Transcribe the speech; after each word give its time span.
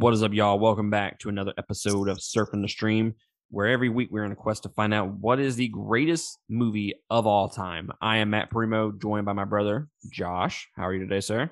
What 0.00 0.14
is 0.14 0.22
up, 0.22 0.32
y'all? 0.32 0.58
Welcome 0.58 0.88
back 0.88 1.18
to 1.18 1.28
another 1.28 1.52
episode 1.58 2.08
of 2.08 2.16
Surfing 2.16 2.62
the 2.62 2.68
Stream, 2.68 3.16
where 3.50 3.66
every 3.66 3.90
week 3.90 4.08
we're 4.10 4.24
on 4.24 4.32
a 4.32 4.34
quest 4.34 4.62
to 4.62 4.70
find 4.70 4.94
out 4.94 5.12
what 5.18 5.38
is 5.38 5.56
the 5.56 5.68
greatest 5.68 6.38
movie 6.48 6.94
of 7.10 7.26
all 7.26 7.50
time. 7.50 7.90
I 8.00 8.16
am 8.16 8.30
Matt 8.30 8.48
Primo, 8.48 8.92
joined 8.92 9.26
by 9.26 9.34
my 9.34 9.44
brother, 9.44 9.88
Josh. 10.10 10.70
How 10.74 10.86
are 10.86 10.94
you 10.94 11.00
today, 11.00 11.20
sir? 11.20 11.50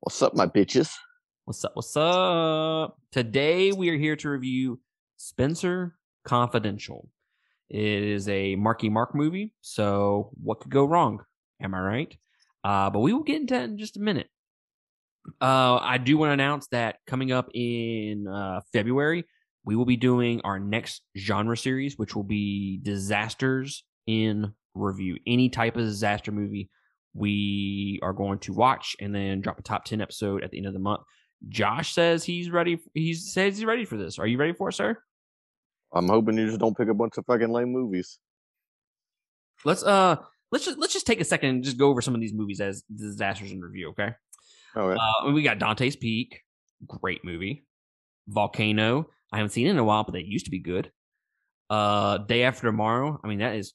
What's 0.00 0.20
up, 0.20 0.34
my 0.34 0.44
bitches? 0.44 0.92
What's 1.46 1.64
up? 1.64 1.70
What's 1.72 1.96
up? 1.96 2.98
Today 3.10 3.72
we 3.72 3.88
are 3.88 3.96
here 3.96 4.16
to 4.16 4.28
review 4.28 4.80
Spenser 5.16 5.92
Confidential. 6.26 7.08
It 7.70 7.80
is 7.80 8.28
a 8.28 8.54
Marky 8.56 8.90
Mark 8.90 9.14
movie, 9.14 9.54
so 9.62 10.28
what 10.34 10.60
could 10.60 10.70
go 10.70 10.84
wrong? 10.84 11.24
Am 11.62 11.74
I 11.74 11.80
right? 11.80 12.16
Uh, 12.62 12.90
but 12.90 13.00
we 13.00 13.14
will 13.14 13.22
get 13.22 13.40
into 13.40 13.54
that 13.54 13.64
in 13.64 13.78
just 13.78 13.96
a 13.96 14.00
minute. 14.00 14.28
Uh, 15.40 15.76
I 15.76 15.98
do 15.98 16.16
want 16.18 16.30
to 16.30 16.34
announce 16.34 16.68
that 16.68 16.96
coming 17.06 17.32
up 17.32 17.48
in 17.54 18.26
uh, 18.26 18.60
February, 18.72 19.24
we 19.64 19.76
will 19.76 19.84
be 19.84 19.96
doing 19.96 20.40
our 20.44 20.58
next 20.58 21.02
genre 21.16 21.56
series, 21.56 21.98
which 21.98 22.14
will 22.16 22.24
be 22.24 22.80
disasters 22.82 23.84
in 24.06 24.52
review. 24.74 25.16
Any 25.26 25.48
type 25.50 25.76
of 25.76 25.84
disaster 25.84 26.32
movie 26.32 26.70
we 27.14 27.98
are 28.02 28.12
going 28.12 28.38
to 28.40 28.52
watch 28.52 28.96
and 29.00 29.14
then 29.14 29.40
drop 29.40 29.58
a 29.58 29.62
top 29.62 29.84
10 29.84 30.00
episode 30.00 30.44
at 30.44 30.50
the 30.50 30.58
end 30.58 30.66
of 30.66 30.72
the 30.72 30.78
month. 30.78 31.00
Josh 31.48 31.92
says 31.92 32.24
he's 32.24 32.50
ready. 32.50 32.78
He 32.94 33.14
says 33.14 33.56
he's 33.56 33.64
ready 33.64 33.84
for 33.84 33.96
this. 33.96 34.18
Are 34.18 34.26
you 34.26 34.38
ready 34.38 34.52
for 34.52 34.68
it, 34.68 34.74
sir? 34.74 34.96
I'm 35.92 36.08
hoping 36.08 36.36
you 36.36 36.46
just 36.46 36.60
don't 36.60 36.76
pick 36.76 36.88
a 36.88 36.94
bunch 36.94 37.16
of 37.16 37.24
fucking 37.26 37.50
lame 37.50 37.72
movies. 37.72 38.18
Let's 39.64 39.82
uh 39.82 40.16
let's 40.52 40.64
just 40.64 40.78
let's 40.78 40.92
just 40.92 41.06
take 41.06 41.20
a 41.20 41.24
second 41.24 41.50
and 41.50 41.64
just 41.64 41.78
go 41.78 41.88
over 41.88 42.00
some 42.00 42.14
of 42.14 42.20
these 42.20 42.34
movies 42.34 42.60
as 42.60 42.82
disasters 42.94 43.52
in 43.52 43.60
review, 43.60 43.90
okay? 43.90 44.14
All 44.76 44.88
right. 44.88 44.98
Uh, 44.98 45.32
we 45.32 45.42
got 45.42 45.58
Dante's 45.58 45.96
Peak, 45.96 46.42
great 46.86 47.24
movie. 47.24 47.66
Volcano, 48.26 49.08
I 49.32 49.38
haven't 49.38 49.50
seen 49.50 49.66
it 49.66 49.70
in 49.70 49.78
a 49.78 49.84
while, 49.84 50.04
but 50.04 50.12
they 50.12 50.20
used 50.20 50.44
to 50.44 50.50
be 50.50 50.58
good. 50.58 50.92
Uh, 51.70 52.18
Day 52.18 52.44
After 52.44 52.66
Tomorrow, 52.66 53.20
I 53.22 53.28
mean 53.28 53.38
that 53.40 53.56
is 53.56 53.74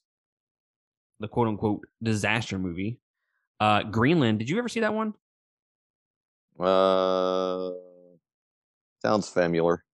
the 1.20 1.28
quote 1.28 1.48
unquote 1.48 1.82
disaster 2.02 2.58
movie. 2.58 3.00
Uh, 3.60 3.82
Greenland, 3.84 4.38
did 4.38 4.48
you 4.48 4.58
ever 4.58 4.68
see 4.68 4.80
that 4.80 4.94
one? 4.94 5.14
Uh, 6.58 7.70
sounds 9.02 9.28
familiar. 9.28 9.84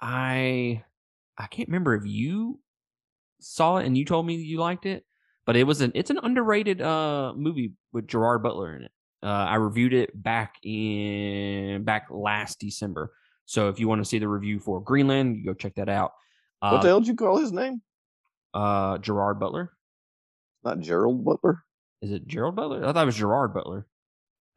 I 0.00 0.84
I 1.38 1.46
can't 1.46 1.68
remember 1.68 1.94
if 1.94 2.04
you 2.06 2.60
saw 3.40 3.78
it 3.78 3.86
and 3.86 3.96
you 3.96 4.04
told 4.04 4.26
me 4.26 4.36
you 4.36 4.58
liked 4.58 4.86
it, 4.86 5.04
but 5.46 5.56
it 5.56 5.64
was 5.64 5.80
an 5.80 5.92
it's 5.94 6.10
an 6.10 6.18
underrated 6.22 6.80
uh 6.80 7.32
movie 7.36 7.72
with 7.92 8.08
Gerard 8.08 8.42
Butler 8.42 8.76
in 8.76 8.84
it. 8.84 8.91
Uh, 9.22 9.26
I 9.26 9.54
reviewed 9.56 9.94
it 9.94 10.10
back 10.20 10.56
in 10.64 11.84
back 11.84 12.08
last 12.10 12.58
December. 12.58 13.12
So 13.44 13.68
if 13.68 13.78
you 13.78 13.86
want 13.86 14.00
to 14.00 14.04
see 14.04 14.18
the 14.18 14.28
review 14.28 14.58
for 14.58 14.80
Greenland, 14.80 15.36
you 15.36 15.44
go 15.44 15.54
check 15.54 15.74
that 15.76 15.88
out. 15.88 16.12
Uh, 16.60 16.70
what 16.70 16.82
the 16.82 16.88
hell 16.88 17.00
did 17.00 17.08
you 17.08 17.16
call 17.16 17.38
his 17.38 17.52
name? 17.52 17.82
Uh, 18.54 18.98
Gerard 18.98 19.38
Butler. 19.38 19.72
Not 20.64 20.80
Gerald 20.80 21.24
Butler. 21.24 21.62
Is 22.02 22.10
it 22.10 22.26
Gerald 22.26 22.56
Butler? 22.56 22.84
I 22.84 22.92
thought 22.92 23.02
it 23.02 23.06
was 23.06 23.16
Gerard 23.16 23.54
Butler. 23.54 23.86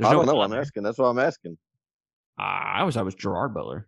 I 0.04 0.12
don't 0.12 0.26
know. 0.26 0.42
I'm 0.42 0.54
asking. 0.54 0.84
That's 0.84 0.98
what 0.98 1.06
I'm 1.06 1.20
asking. 1.20 1.58
Uh, 2.40 2.44
I 2.44 2.80
always 2.80 2.96
thought 2.96 3.02
it 3.02 3.06
was 3.06 3.16
Gerard 3.16 3.54
Butler. 3.54 3.88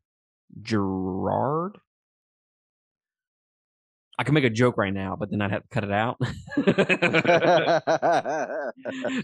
Gerard. 0.62 1.78
I 4.20 4.24
can 4.24 4.34
make 4.34 4.46
a 4.46 4.50
joke 4.50 4.78
right 4.78 4.94
now, 4.94 5.16
but 5.16 5.30
then 5.30 5.42
I'd 5.42 5.52
have 5.52 5.64
to 5.64 5.68
cut 5.70 5.84
it 5.84 5.92
out. 5.92 6.18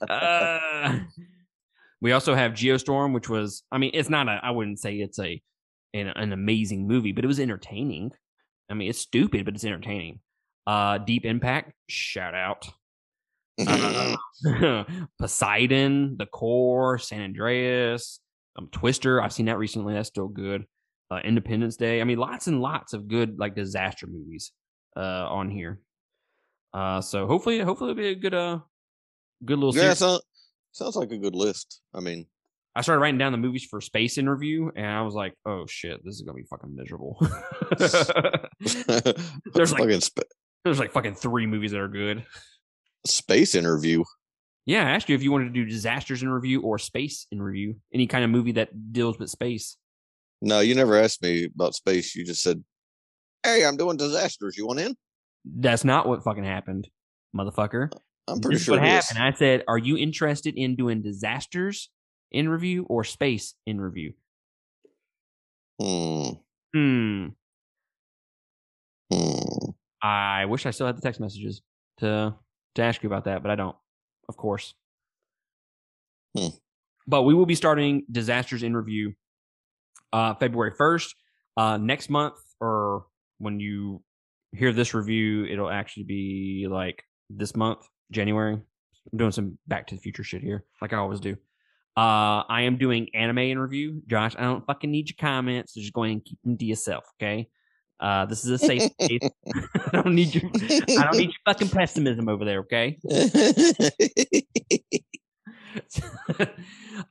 uh, 0.10 1.00
we 2.04 2.12
also 2.12 2.36
have 2.36 2.52
Geostorm, 2.52 3.14
which 3.14 3.30
was, 3.30 3.64
I 3.72 3.78
mean, 3.78 3.92
it's 3.94 4.10
not 4.10 4.28
a, 4.28 4.38
I 4.44 4.52
wouldn't 4.52 4.80
say 4.80 4.96
it's 4.96 5.18
a, 5.20 5.42
an, 5.94 6.08
an 6.08 6.34
amazing 6.34 6.86
movie, 6.86 7.14
but 7.14 7.24
it 7.24 7.28
was 7.28 7.40
entertaining. 7.40 8.12
I 8.70 8.74
mean, 8.74 8.90
it's 8.90 9.00
stupid, 9.00 9.46
but 9.46 9.56
it's 9.56 9.64
entertaining. 9.64 10.20
Uh, 10.68 10.98
Deep 10.98 11.24
Impact, 11.24 11.72
shout 11.88 12.36
out. 12.36 12.70
Uh, 13.66 14.18
Poseidon, 15.18 16.18
The 16.18 16.26
Core, 16.26 16.98
San 16.98 17.22
Andreas, 17.22 18.20
um, 18.58 18.68
Twister. 18.70 19.22
I've 19.22 19.32
seen 19.32 19.46
that 19.46 19.58
recently. 19.58 19.94
That's 19.94 20.10
still 20.10 20.28
good. 20.28 20.66
Uh, 21.10 21.20
Independence 21.24 21.78
Day. 21.78 22.02
I 22.02 22.04
mean, 22.04 22.18
lots 22.18 22.48
and 22.48 22.62
lots 22.62 22.92
of 22.92 23.08
good 23.08 23.40
like 23.40 23.56
disaster 23.56 24.08
movies 24.08 24.52
uh, 24.98 25.00
on 25.30 25.50
here. 25.50 25.80
Uh, 26.74 27.00
so 27.00 27.28
hopefully, 27.28 27.60
hopefully 27.60 27.92
it'll 27.92 28.02
be 28.02 28.10
a 28.10 28.16
good 28.16 28.34
uh, 28.34 28.60
good 29.46 29.58
little. 29.58 29.74
yeah, 29.74 29.94
series. 29.94 30.00
sounds 30.00 30.22
sounds 30.74 30.96
like 30.98 31.12
a 31.12 31.18
good 31.18 31.36
list. 31.36 31.82
I 31.94 32.02
mean, 32.02 32.26
I 32.76 32.82
started 32.82 33.00
writing 33.02 33.18
down 33.20 33.32
the 33.32 33.38
movies 33.38 33.66
for 33.70 33.80
space 33.82 34.18
Interview, 34.18 34.70
and 34.76 34.86
I 34.86 35.02
was 35.04 35.14
like, 35.14 35.34
"Oh 35.46 35.66
shit, 35.68 36.04
this 36.04 36.16
is 36.16 36.22
gonna 36.22 36.36
be 36.36 36.44
fucking 36.50 36.76
miserable." 36.76 37.18
there's 39.54 39.72
like- 39.72 39.80
fucking 39.82 40.02
sp- 40.04 40.30
There's 40.64 40.80
like 40.80 40.92
fucking 40.92 41.16
three 41.16 41.46
movies 41.46 41.72
that 41.72 41.80
are 41.80 41.88
good. 41.88 42.26
space 43.06 43.56
interview. 43.56 44.04
Yeah, 44.66 44.88
I 44.88 44.92
asked 44.92 45.10
you 45.10 45.16
if 45.16 45.24
you 45.24 45.32
wanted 45.32 45.46
to 45.46 45.50
do 45.52 45.66
disasters 45.66 46.24
in 46.24 46.30
review 46.30 46.62
or 46.62 46.78
space 46.80 47.28
in 47.32 47.42
review, 47.42 47.76
any 47.94 48.08
kind 48.08 48.24
of 48.24 48.30
movie 48.30 48.54
that 48.54 48.94
deals 48.94 49.20
with 49.20 49.30
space. 49.30 49.76
No, 50.42 50.62
you 50.62 50.74
never 50.74 50.96
asked 50.98 51.22
me 51.22 51.50
about 51.54 51.76
space. 51.76 52.16
You 52.16 52.24
just 52.26 52.42
said, 52.42 52.64
"Hey, 53.44 53.66
I'm 53.66 53.78
doing 53.78 53.98
disasters. 53.98 54.58
You 54.58 54.68
want 54.68 54.80
in?" 54.80 54.96
That's 55.46 55.84
not 55.84 56.08
what 56.08 56.24
fucking 56.24 56.46
happened, 56.46 56.88
motherfucker. 57.36 57.92
I'm 58.28 58.40
pretty 58.40 58.56
this 58.56 58.64
sure 58.64 58.76
what 58.76 58.84
happened. 58.84 59.20
I 59.20 59.32
said, 59.34 59.64
"Are 59.68 59.78
you 59.78 59.98
interested 59.98 60.56
in 60.56 60.76
doing 60.76 61.02
disasters 61.02 61.90
in 62.32 62.48
review 62.50 62.86
or 62.90 63.04
space 63.04 63.56
in 63.66 63.82
review?" 63.82 64.14
Hmm. 65.80 66.30
Hmm. 66.74 67.28
Hmm. 69.12 69.70
I 70.02 70.46
wish 70.46 70.66
I 70.66 70.72
still 70.72 70.88
had 70.88 70.98
the 70.98 71.02
text 71.02 71.20
messages 71.20 71.62
to 72.00 72.36
to 72.76 72.82
ask 72.82 73.04
you 73.04 73.08
about 73.10 73.26
that, 73.26 73.42
but 73.44 73.52
I 73.52 73.56
don't. 73.56 73.76
Of 74.30 74.38
course. 74.38 74.74
Hmm. 76.38 76.48
But 77.08 77.24
we 77.24 77.34
will 77.34 77.46
be 77.46 77.56
starting 77.56 78.04
disasters 78.12 78.64
in 78.64 78.76
review 78.76 79.14
uh 80.14 80.36
February 80.36 80.72
1st. 80.80 81.16
Uh 81.58 81.78
next 81.78 82.10
month 82.10 82.36
or 82.62 83.06
when 83.40 83.60
you 83.60 84.04
hear 84.54 84.72
this 84.74 84.94
review, 84.94 85.46
it'll 85.46 85.70
actually 85.70 86.04
be 86.04 86.68
like 86.70 87.04
this 87.30 87.56
month, 87.56 87.88
January. 88.12 88.54
I'm 88.54 89.18
doing 89.18 89.32
some 89.32 89.58
back 89.68 89.88
to 89.88 89.96
the 89.96 90.02
future 90.02 90.24
shit 90.24 90.42
here, 90.42 90.64
like 90.82 90.94
I 90.94 90.98
always 90.98 91.20
do. 91.20 91.34
Uh 91.96 92.42
I 92.50 92.62
am 92.62 92.78
doing 92.78 93.10
anime 93.14 93.40
in 93.40 93.60
review. 93.60 94.02
Josh, 94.08 94.36
I 94.38 94.44
don't 94.44 94.66
fucking 94.66 94.90
need 94.90 95.10
your 95.10 95.18
comments. 95.20 95.74
So 95.74 95.82
just 95.82 95.94
go 95.94 96.04
ahead 96.04 96.14
and 96.14 96.26
keep 96.26 96.40
them 96.44 96.58
to 96.58 96.66
yourself, 96.66 97.06
okay? 97.22 97.50
Uh 98.00 98.26
this 98.26 98.44
is 98.44 98.50
a 98.50 98.58
safe 98.58 98.84
space. 99.02 99.20
I 99.94 100.02
don't 100.02 100.16
need 100.16 100.34
your 100.34 100.50
I 100.56 101.04
don't 101.04 101.18
need 101.18 101.32
your 101.32 101.42
fucking 101.46 101.70
pessimism 101.70 102.30
over 102.30 102.46
there, 102.46 102.60
okay? 102.60 102.98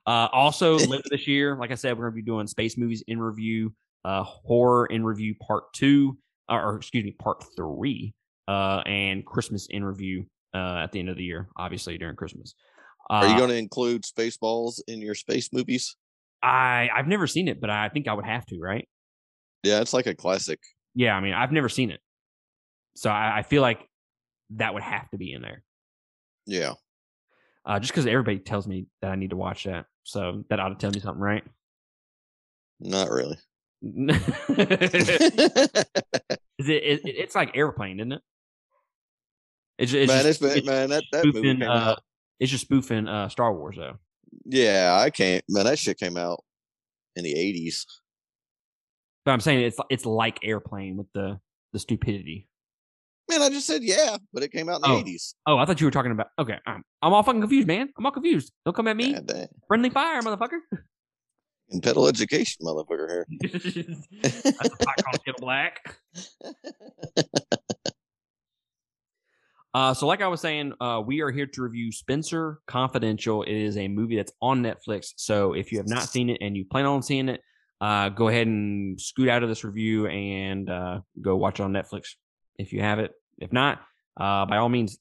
uh, 0.06 0.28
also, 0.32 0.78
later 0.78 1.04
this 1.10 1.26
year, 1.26 1.56
like 1.56 1.70
I 1.70 1.74
said, 1.74 1.96
we're 1.96 2.04
going 2.04 2.12
to 2.12 2.16
be 2.16 2.22
doing 2.22 2.46
space 2.46 2.78
movies 2.78 3.02
in 3.06 3.20
review, 3.20 3.74
uh, 4.04 4.22
horror 4.22 4.86
in 4.86 5.04
review 5.04 5.34
part 5.46 5.72
two, 5.72 6.16
or, 6.48 6.62
or 6.62 6.76
excuse 6.76 7.04
me, 7.04 7.12
part 7.12 7.44
three, 7.56 8.14
uh, 8.48 8.82
and 8.86 9.24
Christmas 9.24 9.66
in 9.70 9.84
review 9.84 10.26
uh, 10.54 10.76
at 10.84 10.92
the 10.92 10.98
end 10.98 11.08
of 11.08 11.16
the 11.16 11.24
year, 11.24 11.48
obviously 11.56 11.98
during 11.98 12.16
Christmas. 12.16 12.54
Uh, 13.10 13.14
Are 13.14 13.26
you 13.28 13.36
going 13.36 13.50
to 13.50 13.56
include 13.56 14.02
Spaceballs 14.02 14.80
in 14.86 15.00
your 15.00 15.14
space 15.14 15.52
movies? 15.52 15.96
I 16.42 16.88
I've 16.94 17.06
never 17.06 17.26
seen 17.26 17.48
it, 17.48 17.60
but 17.60 17.70
I 17.70 17.88
think 17.88 18.08
I 18.08 18.14
would 18.14 18.24
have 18.24 18.44
to, 18.46 18.58
right? 18.60 18.88
Yeah, 19.62 19.80
it's 19.80 19.92
like 19.92 20.06
a 20.06 20.14
classic. 20.14 20.60
Yeah, 20.94 21.14
I 21.14 21.20
mean, 21.20 21.34
I've 21.34 21.52
never 21.52 21.68
seen 21.68 21.90
it, 21.90 22.00
so 22.96 23.10
I, 23.10 23.38
I 23.38 23.42
feel 23.42 23.62
like 23.62 23.80
that 24.50 24.74
would 24.74 24.82
have 24.82 25.08
to 25.10 25.18
be 25.18 25.32
in 25.32 25.42
there. 25.42 25.62
Yeah. 26.46 26.74
Uh, 27.64 27.78
just 27.78 27.92
because 27.92 28.06
everybody 28.06 28.38
tells 28.38 28.66
me 28.66 28.86
that 29.00 29.12
I 29.12 29.16
need 29.16 29.30
to 29.30 29.36
watch 29.36 29.64
that, 29.64 29.86
so 30.02 30.42
that 30.50 30.58
ought 30.58 30.70
to 30.70 30.74
tell 30.74 30.90
me 30.90 31.00
something, 31.00 31.22
right? 31.22 31.44
Not 32.80 33.10
really. 33.10 33.38
Is 33.82 34.18
it, 36.68 36.82
it? 36.84 37.00
It's 37.04 37.34
like 37.34 37.56
airplane, 37.56 38.00
isn't 38.00 38.12
it? 38.12 38.22
It's, 39.82 39.92
it's 39.92 40.12
man, 40.12 40.22
just, 40.22 40.42
it's, 40.42 40.54
it's 40.56 40.66
man, 40.66 40.90
that, 40.90 41.02
that 41.10 41.24
movie 41.24 41.38
spoofing. 41.38 41.58
came 41.60 41.68
Uh, 41.68 41.96
it's 42.38 42.50
just 42.52 42.62
spoofing 42.64 43.08
uh, 43.08 43.28
Star 43.28 43.52
Wars, 43.52 43.74
though. 43.76 43.98
Yeah, 44.46 44.96
I 44.98 45.10
can't. 45.10 45.44
Man, 45.48 45.64
that 45.64 45.78
shit 45.78 45.98
came 45.98 46.16
out 46.16 46.44
in 47.16 47.24
the 47.24 47.34
eighties. 47.34 47.84
But 49.24 49.32
I'm 49.32 49.40
saying 49.40 49.60
it's 49.60 49.78
it's 49.90 50.06
like 50.06 50.38
airplane 50.42 50.96
with 50.96 51.08
the 51.14 51.40
the 51.72 51.78
stupidity. 51.80 52.48
Man, 53.28 53.42
I 53.42 53.48
just 53.50 53.66
said 53.66 53.82
yeah, 53.82 54.16
but 54.32 54.42
it 54.42 54.52
came 54.52 54.68
out 54.68 54.76
in 54.76 54.82
the 54.82 54.88
Oh. 54.88 54.98
eighties. 54.98 55.34
Oh, 55.46 55.58
I 55.58 55.64
thought 55.64 55.80
you 55.80 55.86
were 55.86 55.90
talking 55.90 56.12
about. 56.12 56.28
Okay, 56.38 56.58
I'm, 56.66 56.82
I'm 57.02 57.12
all 57.12 57.22
fucking 57.22 57.40
confused, 57.40 57.66
man. 57.66 57.88
I'm 57.98 58.06
all 58.06 58.12
confused. 58.12 58.52
Don't 58.64 58.74
come 58.74 58.88
at 58.88 58.96
me. 58.96 59.14
God. 59.14 59.48
Friendly 59.68 59.90
fire, 59.90 60.22
motherfucker. 60.22 60.58
In 61.70 61.80
pedal 61.80 62.06
education, 62.06 62.64
motherfucker 62.64 63.08
here. 63.10 63.26
That's 64.22 64.68
a 64.68 64.76
pot 64.84 64.96
called 65.04 65.36
Black. 65.38 65.96
Uh, 69.74 69.94
so, 69.94 70.06
like 70.06 70.20
I 70.20 70.28
was 70.28 70.40
saying, 70.40 70.74
uh, 70.80 71.02
we 71.04 71.22
are 71.22 71.30
here 71.30 71.46
to 71.46 71.62
review 71.62 71.90
Spenser 71.92 72.56
Confidential. 72.66 73.42
It 73.42 73.56
is 73.56 73.78
a 73.78 73.88
movie 73.88 74.16
that's 74.16 74.32
on 74.42 74.62
Netflix. 74.62 75.12
So, 75.16 75.54
if 75.54 75.72
you 75.72 75.78
have 75.78 75.88
not 75.88 76.02
seen 76.02 76.28
it 76.28 76.38
and 76.42 76.56
you 76.56 76.66
plan 76.66 76.84
on 76.84 77.02
seeing 77.02 77.28
it, 77.30 77.40
uh, 77.80 78.10
go 78.10 78.28
ahead 78.28 78.46
and 78.46 79.00
scoot 79.00 79.28
out 79.28 79.42
of 79.42 79.48
this 79.48 79.64
review 79.64 80.06
and 80.06 80.68
uh, 80.68 81.00
go 81.20 81.36
watch 81.36 81.58
it 81.58 81.62
on 81.62 81.72
Netflix 81.72 82.10
if 82.58 82.72
you 82.72 82.80
have 82.80 82.98
it. 82.98 83.12
If 83.38 83.52
not, 83.52 83.80
uh, 84.16 84.44
by 84.46 84.58
all 84.58 84.68
means, 84.68 84.98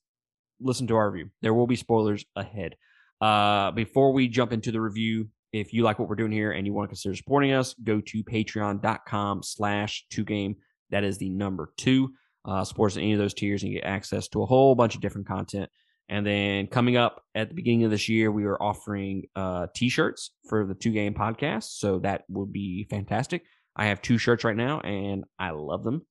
listen 0.61 0.87
to 0.87 0.95
our 0.95 1.11
review. 1.11 1.29
There 1.41 1.53
will 1.53 1.67
be 1.67 1.75
spoilers 1.75 2.23
ahead. 2.35 2.75
Uh, 3.19 3.71
before 3.71 4.13
we 4.13 4.27
jump 4.27 4.53
into 4.53 4.71
the 4.71 4.81
review, 4.81 5.27
if 5.51 5.73
you 5.73 5.83
like 5.83 5.99
what 5.99 6.07
we're 6.07 6.15
doing 6.15 6.31
here 6.31 6.53
and 6.53 6.65
you 6.65 6.73
want 6.73 6.85
to 6.85 6.89
consider 6.89 7.15
supporting 7.15 7.51
us, 7.51 7.73
go 7.73 8.01
to 8.01 8.23
patreon.com 8.23 9.43
slash 9.43 10.05
two 10.09 10.23
game. 10.23 10.55
That 10.91 11.03
is 11.03 11.17
the 11.17 11.29
number 11.29 11.73
two. 11.77 12.13
Uh, 12.43 12.63
supports 12.63 12.95
in 12.95 13.03
any 13.03 13.13
of 13.13 13.19
those 13.19 13.33
tiers 13.33 13.63
and 13.63 13.71
get 13.71 13.83
access 13.83 14.27
to 14.27 14.41
a 14.41 14.45
whole 14.45 14.73
bunch 14.73 14.95
of 14.95 15.01
different 15.01 15.27
content. 15.27 15.69
And 16.09 16.25
then 16.25 16.67
coming 16.67 16.97
up 16.97 17.23
at 17.35 17.49
the 17.49 17.55
beginning 17.55 17.85
of 17.85 17.91
this 17.91 18.09
year, 18.09 18.31
we 18.31 18.45
are 18.45 18.61
offering 18.61 19.23
uh, 19.35 19.67
t-shirts 19.73 20.31
for 20.49 20.65
the 20.65 20.73
two 20.73 20.91
game 20.91 21.13
podcast. 21.13 21.77
So 21.77 21.99
that 21.99 22.23
would 22.27 22.51
be 22.51 22.85
fantastic. 22.89 23.43
I 23.75 23.85
have 23.85 24.01
two 24.01 24.17
shirts 24.17 24.43
right 24.43 24.55
now 24.55 24.81
and 24.81 25.23
I 25.39 25.51
love 25.51 25.83
them. 25.83 26.05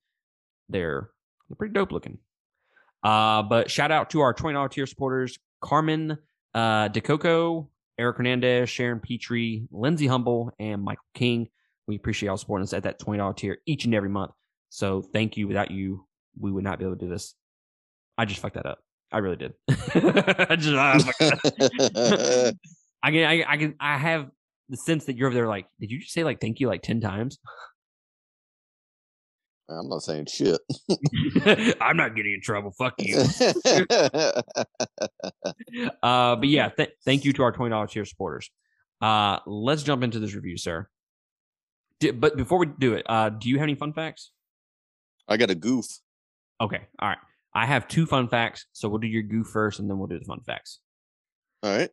They're, 0.69 1.11
they're 1.49 1.57
pretty 1.57 1.75
dope 1.75 1.93
looking. 1.93 2.19
Uh, 3.03 3.43
but 3.43 3.71
shout 3.71 3.91
out 3.91 4.11
to 4.11 4.21
our 4.21 4.33
$20 4.33 4.71
tier 4.71 4.87
supporters, 4.87 5.39
Carmen 5.61 6.17
uh, 6.55 6.89
DeCoco, 6.89 7.69
Eric 7.99 8.17
Hernandez, 8.17 8.71
Sharon 8.71 9.01
Petrie, 9.01 9.67
Lindsay 9.71 10.07
Humble, 10.07 10.51
and 10.59 10.83
Michael 10.83 11.05
King. 11.15 11.49
We 11.87 11.97
appreciate 11.97 12.29
y'all 12.29 12.37
supporting 12.37 12.63
us 12.63 12.73
at 12.73 12.85
that 12.85 13.01
$20 13.01 13.37
tier 13.37 13.59
each 13.67 13.85
and 13.85 13.95
every 13.95 14.09
month. 14.09 14.33
So 14.71 15.03
thank 15.03 15.37
you. 15.37 15.49
Without 15.49 15.71
you, 15.71 16.07
we 16.39 16.51
would 16.53 16.65
not 16.65 16.79
be 16.79 16.85
able 16.85 16.97
to 16.97 17.05
do 17.05 17.11
this. 17.11 17.35
I 18.19 18.25
just 18.25 18.41
fucked 18.41 18.55
that 18.55 18.67
up. 18.67 18.79
I 19.13 19.19
really 19.19 19.37
did. 19.37 19.55
I 19.69 20.57
just 20.57 20.77
I, 20.77 22.53
I 23.03 23.11
can 23.11 23.25
I, 23.25 23.45
I 23.49 23.57
can 23.57 23.75
I 23.81 23.97
have 23.99 24.31
the 24.69 24.77
sense 24.77 25.07
that 25.07 25.17
you're 25.17 25.29
over 25.29 25.35
there 25.35 25.49
like, 25.49 25.67
did 25.81 25.91
you 25.91 26.01
just 26.01 26.13
say 26.13 26.23
like 26.23 26.41
thank 26.41 26.61
you 26.61 26.69
like 26.69 26.83
10 26.83 27.01
times? 27.01 27.39
I'm 29.69 29.89
not 29.89 30.03
saying 30.03 30.27
shit. 30.27 30.61
I'm 31.81 31.97
not 31.97 32.17
getting 32.17 32.35
in 32.35 32.41
trouble. 32.41 32.73
Fuck 32.73 32.95
you. 32.99 33.19
uh, 36.03 36.37
but 36.37 36.49
yeah, 36.49 36.71
th- 36.71 36.91
thank 37.05 37.25
you 37.25 37.33
to 37.35 37.43
our 37.45 37.53
twenty 37.53 37.71
dollars 37.71 37.93
tier 37.93 38.05
supporters. 38.05 38.51
Uh, 39.01 39.39
let's 39.47 39.83
jump 39.85 40.03
into 40.03 40.19
this 40.19 40.35
review, 40.35 40.57
sir. 40.57 40.89
D- 42.01 42.11
but 42.11 42.37
before 42.37 42.59
we 42.59 42.67
do 42.67 42.95
it, 42.95 43.07
uh, 43.09 43.29
do 43.31 43.49
you 43.49 43.57
have 43.59 43.63
any 43.63 43.77
fun 43.77 43.93
facts? 43.93 44.33
I 45.29 45.37
got 45.37 45.51
a 45.51 45.55
goof. 45.55 45.87
Okay, 46.61 46.81
all 46.99 47.09
right. 47.09 47.19
I 47.55 47.67
have 47.67 47.89
two 47.89 48.07
fun 48.07 48.29
facts, 48.29 48.67
so 48.73 48.89
we'll 48.89 48.99
do 48.99 49.09
your 49.09 49.23
goof 49.23 49.49
first, 49.49 49.81
and 49.81 49.91
then 49.91 49.99
we'll 49.99 50.07
do 50.07 50.19
the 50.19 50.25
fun 50.25 50.41
facts. 50.47 50.81
All 51.63 51.77
right. 51.77 51.91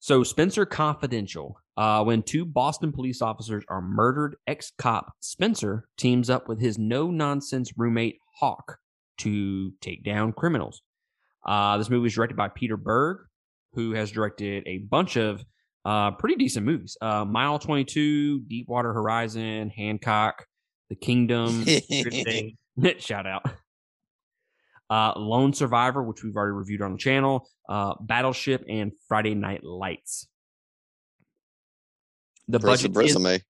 So, 0.00 0.22
Spenser 0.22 0.68
Confidential. 0.68 1.60
Uh, 1.76 2.02
when 2.02 2.22
two 2.22 2.44
Boston 2.44 2.92
police 2.92 3.22
officers 3.22 3.64
are 3.68 3.82
murdered, 3.82 4.36
ex 4.46 4.72
cop 4.78 5.12
Spenser 5.20 5.82
teams 5.96 6.30
up 6.30 6.48
with 6.48 6.60
his 6.60 6.78
no 6.78 7.10
nonsense 7.10 7.72
roommate 7.76 8.18
Hawk 8.38 8.78
to 9.18 9.72
take 9.80 10.04
down 10.04 10.32
criminals. 10.32 10.82
Uh, 11.44 11.78
this 11.78 11.90
movie 11.90 12.06
is 12.06 12.14
directed 12.14 12.36
by 12.36 12.48
Peter 12.48 12.76
Berg, 12.76 13.18
who 13.74 13.92
has 13.92 14.10
directed 14.10 14.64
a 14.66 14.78
bunch 14.78 15.16
of 15.16 15.44
uh, 15.84 16.10
pretty 16.12 16.36
decent 16.36 16.66
movies 16.66 16.96
uh, 17.00 17.24
Mile 17.24 17.58
22, 17.58 18.40
Deepwater 18.40 18.92
Horizon, 18.92 19.70
Hancock, 19.70 20.46
The 20.90 20.96
Kingdom, 20.96 21.64
shout 22.98 23.26
out. 23.26 23.44
Uh, 24.90 25.12
Lone 25.16 25.52
Survivor, 25.52 26.02
which 26.02 26.22
we've 26.22 26.34
already 26.34 26.52
reviewed 26.52 26.82
on 26.82 26.92
the 26.92 26.98
channel, 26.98 27.48
uh, 27.68 27.94
Battleship, 28.00 28.64
and 28.68 28.92
Friday 29.06 29.34
Night 29.34 29.62
Lights. 29.62 30.28
The 32.48 32.58
budget 32.58 32.92
resume. 32.94 33.34
Is, 33.34 33.42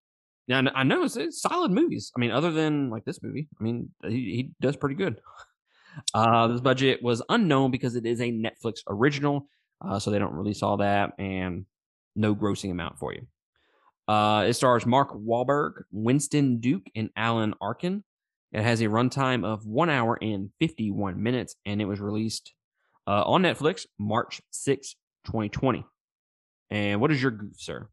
yeah, 0.48 0.62
I 0.74 0.82
know 0.82 1.04
it's, 1.04 1.16
it's, 1.16 1.40
solid 1.40 1.70
movies. 1.70 2.10
I 2.16 2.20
mean, 2.20 2.32
other 2.32 2.50
than 2.50 2.90
like 2.90 3.04
this 3.04 3.22
movie, 3.22 3.48
I 3.60 3.62
mean, 3.62 3.90
he, 4.02 4.08
he 4.08 4.50
does 4.60 4.76
pretty 4.76 4.96
good. 4.96 5.20
Uh, 6.14 6.46
this 6.46 6.60
budget 6.60 7.02
was 7.02 7.22
unknown 7.28 7.72
because 7.72 7.96
it 7.96 8.06
is 8.06 8.20
a 8.20 8.30
Netflix 8.30 8.82
original, 8.86 9.48
uh, 9.84 9.98
so 9.98 10.12
they 10.12 10.18
don't 10.20 10.34
release 10.34 10.62
all 10.62 10.76
that 10.76 11.12
and 11.18 11.66
no 12.14 12.36
grossing 12.36 12.70
amount 12.70 12.98
for 13.00 13.12
you. 13.12 13.26
Uh, 14.06 14.44
it 14.48 14.54
stars 14.54 14.86
Mark 14.86 15.12
Wahlberg, 15.12 15.82
Winston 15.90 16.60
Duke, 16.60 16.86
and 16.96 17.10
Alan 17.16 17.54
Arkin. 17.60 18.04
It 18.52 18.62
has 18.62 18.80
a 18.80 18.86
runtime 18.86 19.44
of 19.44 19.66
one 19.66 19.90
hour 19.90 20.18
and 20.20 20.50
51 20.58 21.22
minutes, 21.22 21.54
and 21.66 21.82
it 21.82 21.84
was 21.84 22.00
released 22.00 22.54
uh, 23.06 23.22
on 23.24 23.42
Netflix 23.42 23.86
March 23.98 24.40
6, 24.50 24.94
2020. 25.26 25.84
And 26.70 27.00
what 27.00 27.10
is 27.10 27.20
your 27.20 27.30
goof, 27.30 27.56
sir? 27.56 27.88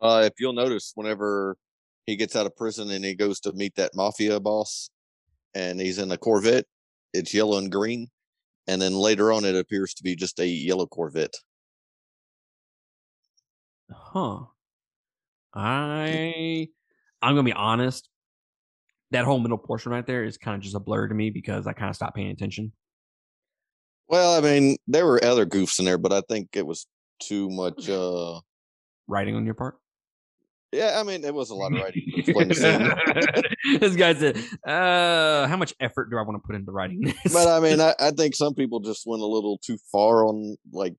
Uh, 0.00 0.22
if 0.24 0.34
you'll 0.38 0.52
notice, 0.52 0.92
whenever 0.94 1.56
he 2.06 2.16
gets 2.16 2.36
out 2.36 2.46
of 2.46 2.56
prison 2.56 2.90
and 2.90 3.04
he 3.04 3.14
goes 3.14 3.40
to 3.40 3.52
meet 3.52 3.74
that 3.76 3.94
mafia 3.94 4.40
boss, 4.40 4.90
and 5.54 5.80
he's 5.80 5.98
in 5.98 6.10
a 6.10 6.16
Corvette, 6.16 6.66
it's 7.12 7.34
yellow 7.34 7.58
and 7.58 7.70
green, 7.70 8.08
and 8.66 8.80
then 8.80 8.94
later 8.94 9.32
on, 9.32 9.44
it 9.44 9.56
appears 9.56 9.94
to 9.94 10.02
be 10.02 10.14
just 10.14 10.38
a 10.40 10.46
yellow 10.46 10.86
Corvette. 10.86 11.34
Huh. 13.90 14.40
I 15.54 16.68
I'm 17.22 17.34
gonna 17.34 17.42
be 17.42 17.52
honest. 17.52 18.07
That 19.10 19.24
whole 19.24 19.38
middle 19.40 19.58
portion 19.58 19.92
right 19.92 20.06
there 20.06 20.24
is 20.24 20.36
kind 20.36 20.56
of 20.56 20.62
just 20.62 20.74
a 20.74 20.80
blur 20.80 21.08
to 21.08 21.14
me 21.14 21.30
because 21.30 21.66
I 21.66 21.72
kind 21.72 21.88
of 21.88 21.96
stopped 21.96 22.16
paying 22.16 22.30
attention. 22.30 22.72
Well, 24.08 24.36
I 24.36 24.40
mean, 24.40 24.76
there 24.86 25.06
were 25.06 25.22
other 25.24 25.46
goofs 25.46 25.78
in 25.78 25.84
there, 25.84 25.98
but 25.98 26.12
I 26.12 26.22
think 26.28 26.48
it 26.54 26.66
was 26.66 26.86
too 27.20 27.50
much 27.50 27.88
uh 27.88 28.40
writing 29.06 29.34
on 29.34 29.44
your 29.44 29.54
part. 29.54 29.76
Yeah, 30.70 31.00
I 31.00 31.02
mean, 31.02 31.24
it 31.24 31.32
was 31.32 31.48
a 31.48 31.54
lot 31.54 31.72
of 31.72 31.80
writing. 31.80 32.02
this 33.80 33.96
guy 33.96 34.14
said, 34.14 34.36
uh, 34.66 35.48
"How 35.48 35.56
much 35.56 35.72
effort 35.80 36.10
do 36.10 36.18
I 36.18 36.22
want 36.22 36.34
to 36.42 36.46
put 36.46 36.56
into 36.56 36.72
writing 36.72 37.00
this?" 37.00 37.32
But 37.32 37.48
I 37.48 37.60
mean, 37.60 37.80
I, 37.80 37.94
I 37.98 38.10
think 38.10 38.34
some 38.34 38.54
people 38.54 38.80
just 38.80 39.06
went 39.06 39.22
a 39.22 39.26
little 39.26 39.58
too 39.58 39.78
far 39.90 40.26
on 40.26 40.56
like 40.70 40.94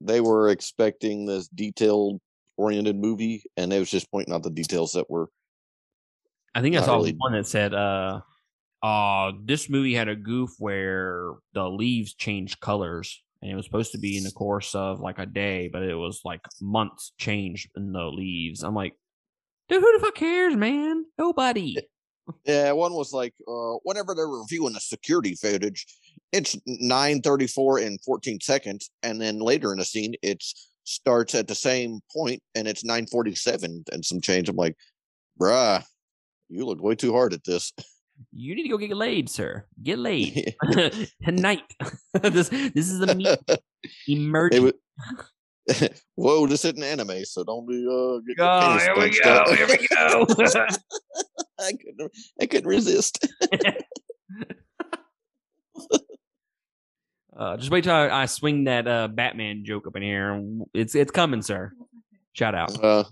they 0.00 0.20
were 0.20 0.50
expecting 0.50 1.24
this 1.26 1.46
detailed 1.48 2.20
oriented 2.56 2.96
movie, 2.96 3.44
and 3.56 3.72
it 3.72 3.78
was 3.78 3.90
just 3.90 4.10
pointing 4.10 4.34
out 4.34 4.42
the 4.42 4.50
details 4.50 4.92
that 4.92 5.08
were. 5.08 5.28
I 6.54 6.62
think 6.62 6.76
I 6.76 6.82
saw 6.82 6.96
really... 6.96 7.14
one 7.16 7.32
that 7.32 7.46
said, 7.46 7.74
"Uh, 7.74 8.20
uh, 8.82 9.32
this 9.44 9.68
movie 9.68 9.94
had 9.94 10.08
a 10.08 10.16
goof 10.16 10.50
where 10.58 11.32
the 11.52 11.68
leaves 11.68 12.14
changed 12.14 12.60
colors." 12.60 13.20
and 13.44 13.52
it 13.52 13.56
was 13.56 13.66
supposed 13.66 13.92
to 13.92 13.98
be 13.98 14.16
in 14.16 14.24
the 14.24 14.30
course 14.30 14.74
of 14.74 15.00
like 15.00 15.18
a 15.18 15.26
day, 15.26 15.68
but 15.68 15.82
it 15.82 15.94
was 15.94 16.22
like 16.24 16.40
months 16.62 17.12
changed 17.18 17.68
in 17.76 17.92
the 17.92 18.06
leaves. 18.06 18.62
I'm 18.62 18.74
like, 18.74 18.94
dude, 19.68 19.82
who 19.82 19.98
the 19.98 20.02
fuck 20.02 20.14
cares, 20.14 20.56
man? 20.56 21.04
Nobody. 21.18 21.76
Yeah, 22.46 22.72
one 22.72 22.94
was 22.94 23.12
like, 23.12 23.34
uh, 23.46 23.74
whenever 23.82 24.14
they're 24.14 24.26
reviewing 24.26 24.72
the 24.72 24.80
security 24.80 25.34
footage, 25.34 25.84
it's 26.32 26.56
934 26.66 27.80
and 27.80 28.00
14 28.02 28.40
seconds. 28.40 28.90
And 29.02 29.20
then 29.20 29.40
later 29.40 29.72
in 29.72 29.78
the 29.78 29.84
scene, 29.84 30.14
it 30.22 30.42
starts 30.84 31.34
at 31.34 31.46
the 31.46 31.54
same 31.54 32.00
point 32.10 32.42
and 32.54 32.66
it's 32.66 32.82
947 32.82 33.84
and 33.92 34.02
some 34.02 34.22
change. 34.22 34.48
I'm 34.48 34.56
like, 34.56 34.74
bruh, 35.38 35.84
you 36.48 36.64
look 36.66 36.82
way 36.82 36.94
too 36.94 37.12
hard 37.12 37.32
at 37.32 37.44
this. 37.44 37.72
You 38.32 38.54
need 38.54 38.62
to 38.62 38.68
go 38.68 38.78
get 38.78 38.96
laid, 38.96 39.28
sir. 39.28 39.66
Get 39.82 39.98
laid 39.98 40.54
tonight. 41.24 41.64
this 42.22 42.48
this 42.48 42.88
is 42.88 43.00
a 43.00 43.12
meet 43.12 43.36
emerging. 44.06 44.70
Whoa, 46.14 46.46
this 46.46 46.64
isn't 46.64 46.80
anime, 46.80 47.24
so 47.24 47.42
don't 47.42 47.66
be 47.66 47.84
uh. 47.84 48.20
Get 48.24 48.36
oh, 48.38 48.78
here 48.78 48.94
we 48.96 49.18
go. 49.20 49.30
Up. 49.30 49.48
Here 49.48 49.66
we 49.66 49.88
go. 49.88 50.26
I 51.58 51.72
couldn't. 51.72 52.12
I 52.40 52.46
couldn't 52.46 52.68
resist. 52.68 53.26
uh, 57.36 57.56
just 57.56 57.72
wait 57.72 57.82
till 57.82 57.94
I, 57.94 58.22
I 58.22 58.26
swing 58.26 58.62
that 58.64 58.86
uh, 58.86 59.08
Batman 59.08 59.64
joke 59.64 59.88
up 59.88 59.96
in 59.96 60.02
here. 60.02 60.40
It's 60.72 60.94
it's 60.94 61.10
coming, 61.10 61.42
sir. 61.42 61.72
Shout 62.32 62.54
out. 62.54 62.82
Uh, 62.82 63.04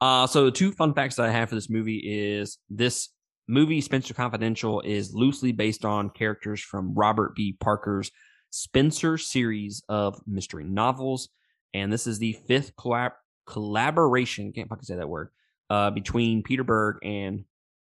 uh, 0.00 0.26
so 0.26 0.44
the 0.44 0.50
two 0.50 0.72
fun 0.72 0.94
facts 0.94 1.16
that 1.16 1.26
I 1.26 1.30
have 1.30 1.48
for 1.48 1.54
this 1.54 1.70
movie 1.70 1.98
is 2.04 2.58
this 2.70 3.10
movie, 3.48 3.80
Spenser 3.80 4.14
Confidential, 4.14 4.80
is 4.82 5.12
loosely 5.14 5.52
based 5.52 5.84
on 5.84 6.10
characters 6.10 6.60
from 6.60 6.94
Robert 6.94 7.34
B. 7.34 7.56
Parker's 7.58 8.10
Spenser 8.50 9.18
series 9.18 9.82
of 9.88 10.20
mystery 10.26 10.64
novels, 10.64 11.28
and 11.74 11.92
this 11.92 12.06
is 12.06 12.18
the 12.18 12.32
fifth 12.46 12.74
collab- 12.76 13.12
collaboration. 13.46 14.52
Can't 14.52 14.68
fucking 14.68 14.84
say 14.84 14.96
that 14.96 15.08
word. 15.08 15.30
Uh, 15.68 15.90
between 15.90 16.42
Peter 16.42 16.64
Berg 16.64 16.96
and 17.02 17.44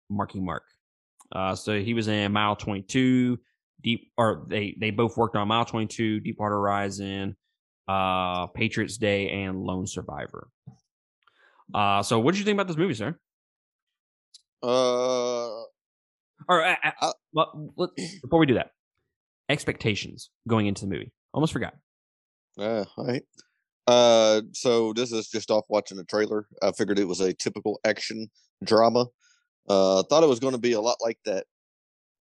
Marky 0.10 0.40
Mark. 0.40 0.64
Uh, 1.32 1.56
so 1.56 1.80
he 1.80 1.94
was 1.94 2.08
in 2.08 2.32
Mile 2.32 2.56
Twenty 2.56 2.82
Two, 2.82 3.40
Deep, 3.82 4.12
or 4.18 4.46
they 4.50 4.76
they 4.80 4.92
both 4.92 5.18
worked 5.18 5.36
on 5.36 5.48
Mile 5.48 5.66
Twenty 5.66 5.88
Two, 5.88 6.20
Deepwater 6.20 6.56
Horizon, 6.56 7.36
uh, 7.88 8.48
Patriots 8.48 8.98
Day, 8.98 9.30
and 9.30 9.64
Lone 9.64 9.88
Survivor. 9.88 10.50
Uh, 11.74 12.04
so 12.04 12.20
what 12.20 12.34
did 12.34 12.40
you 12.40 12.46
think 12.46 12.56
about 12.56 12.68
this 12.68 12.78
movie, 12.78 12.94
sir? 12.94 13.18
Uh, 14.64 15.64
or 16.48 16.64
uh, 16.64 16.76
uh, 17.02 17.12
well, 17.34 17.74
before 18.22 18.40
we 18.40 18.46
do 18.46 18.56
that, 18.56 18.72
expectations 19.50 20.30
going 20.48 20.68
into 20.68 20.82
the 20.82 20.88
movie. 20.88 21.12
Almost 21.34 21.54
forgot. 21.54 21.74
Uh, 22.60 22.86
all 22.98 23.08
right. 23.08 23.24
Uh, 23.88 24.42
so 24.54 24.94
this 24.94 25.12
is 25.12 25.28
just 25.28 25.50
off 25.50 25.66
watching 25.70 25.98
the 25.98 26.04
trailer. 26.04 26.48
I 26.62 26.72
figured 26.72 27.00
it 27.00 27.08
was 27.08 27.20
a 27.20 27.34
typical 27.34 27.80
action 27.86 28.30
drama. 28.64 29.08
Uh, 29.68 30.04
thought 30.04 30.24
it 30.24 30.30
was 30.30 30.40
going 30.40 30.54
to 30.54 30.60
be 30.60 30.74
a 30.74 30.82
lot 30.82 30.98
like 31.02 31.18
that. 31.26 31.46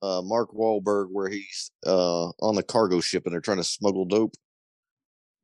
Uh, 0.01 0.21
Mark 0.23 0.51
Wahlberg, 0.51 1.07
where 1.11 1.27
he's 1.29 1.71
uh 1.85 2.27
on 2.41 2.53
the 2.55 2.61
cargo 2.61 2.99
ship 2.99 3.23
and 3.25 3.33
they're 3.33 3.41
trying 3.41 3.57
to 3.57 3.63
smuggle 3.63 4.05
dope. 4.05 4.33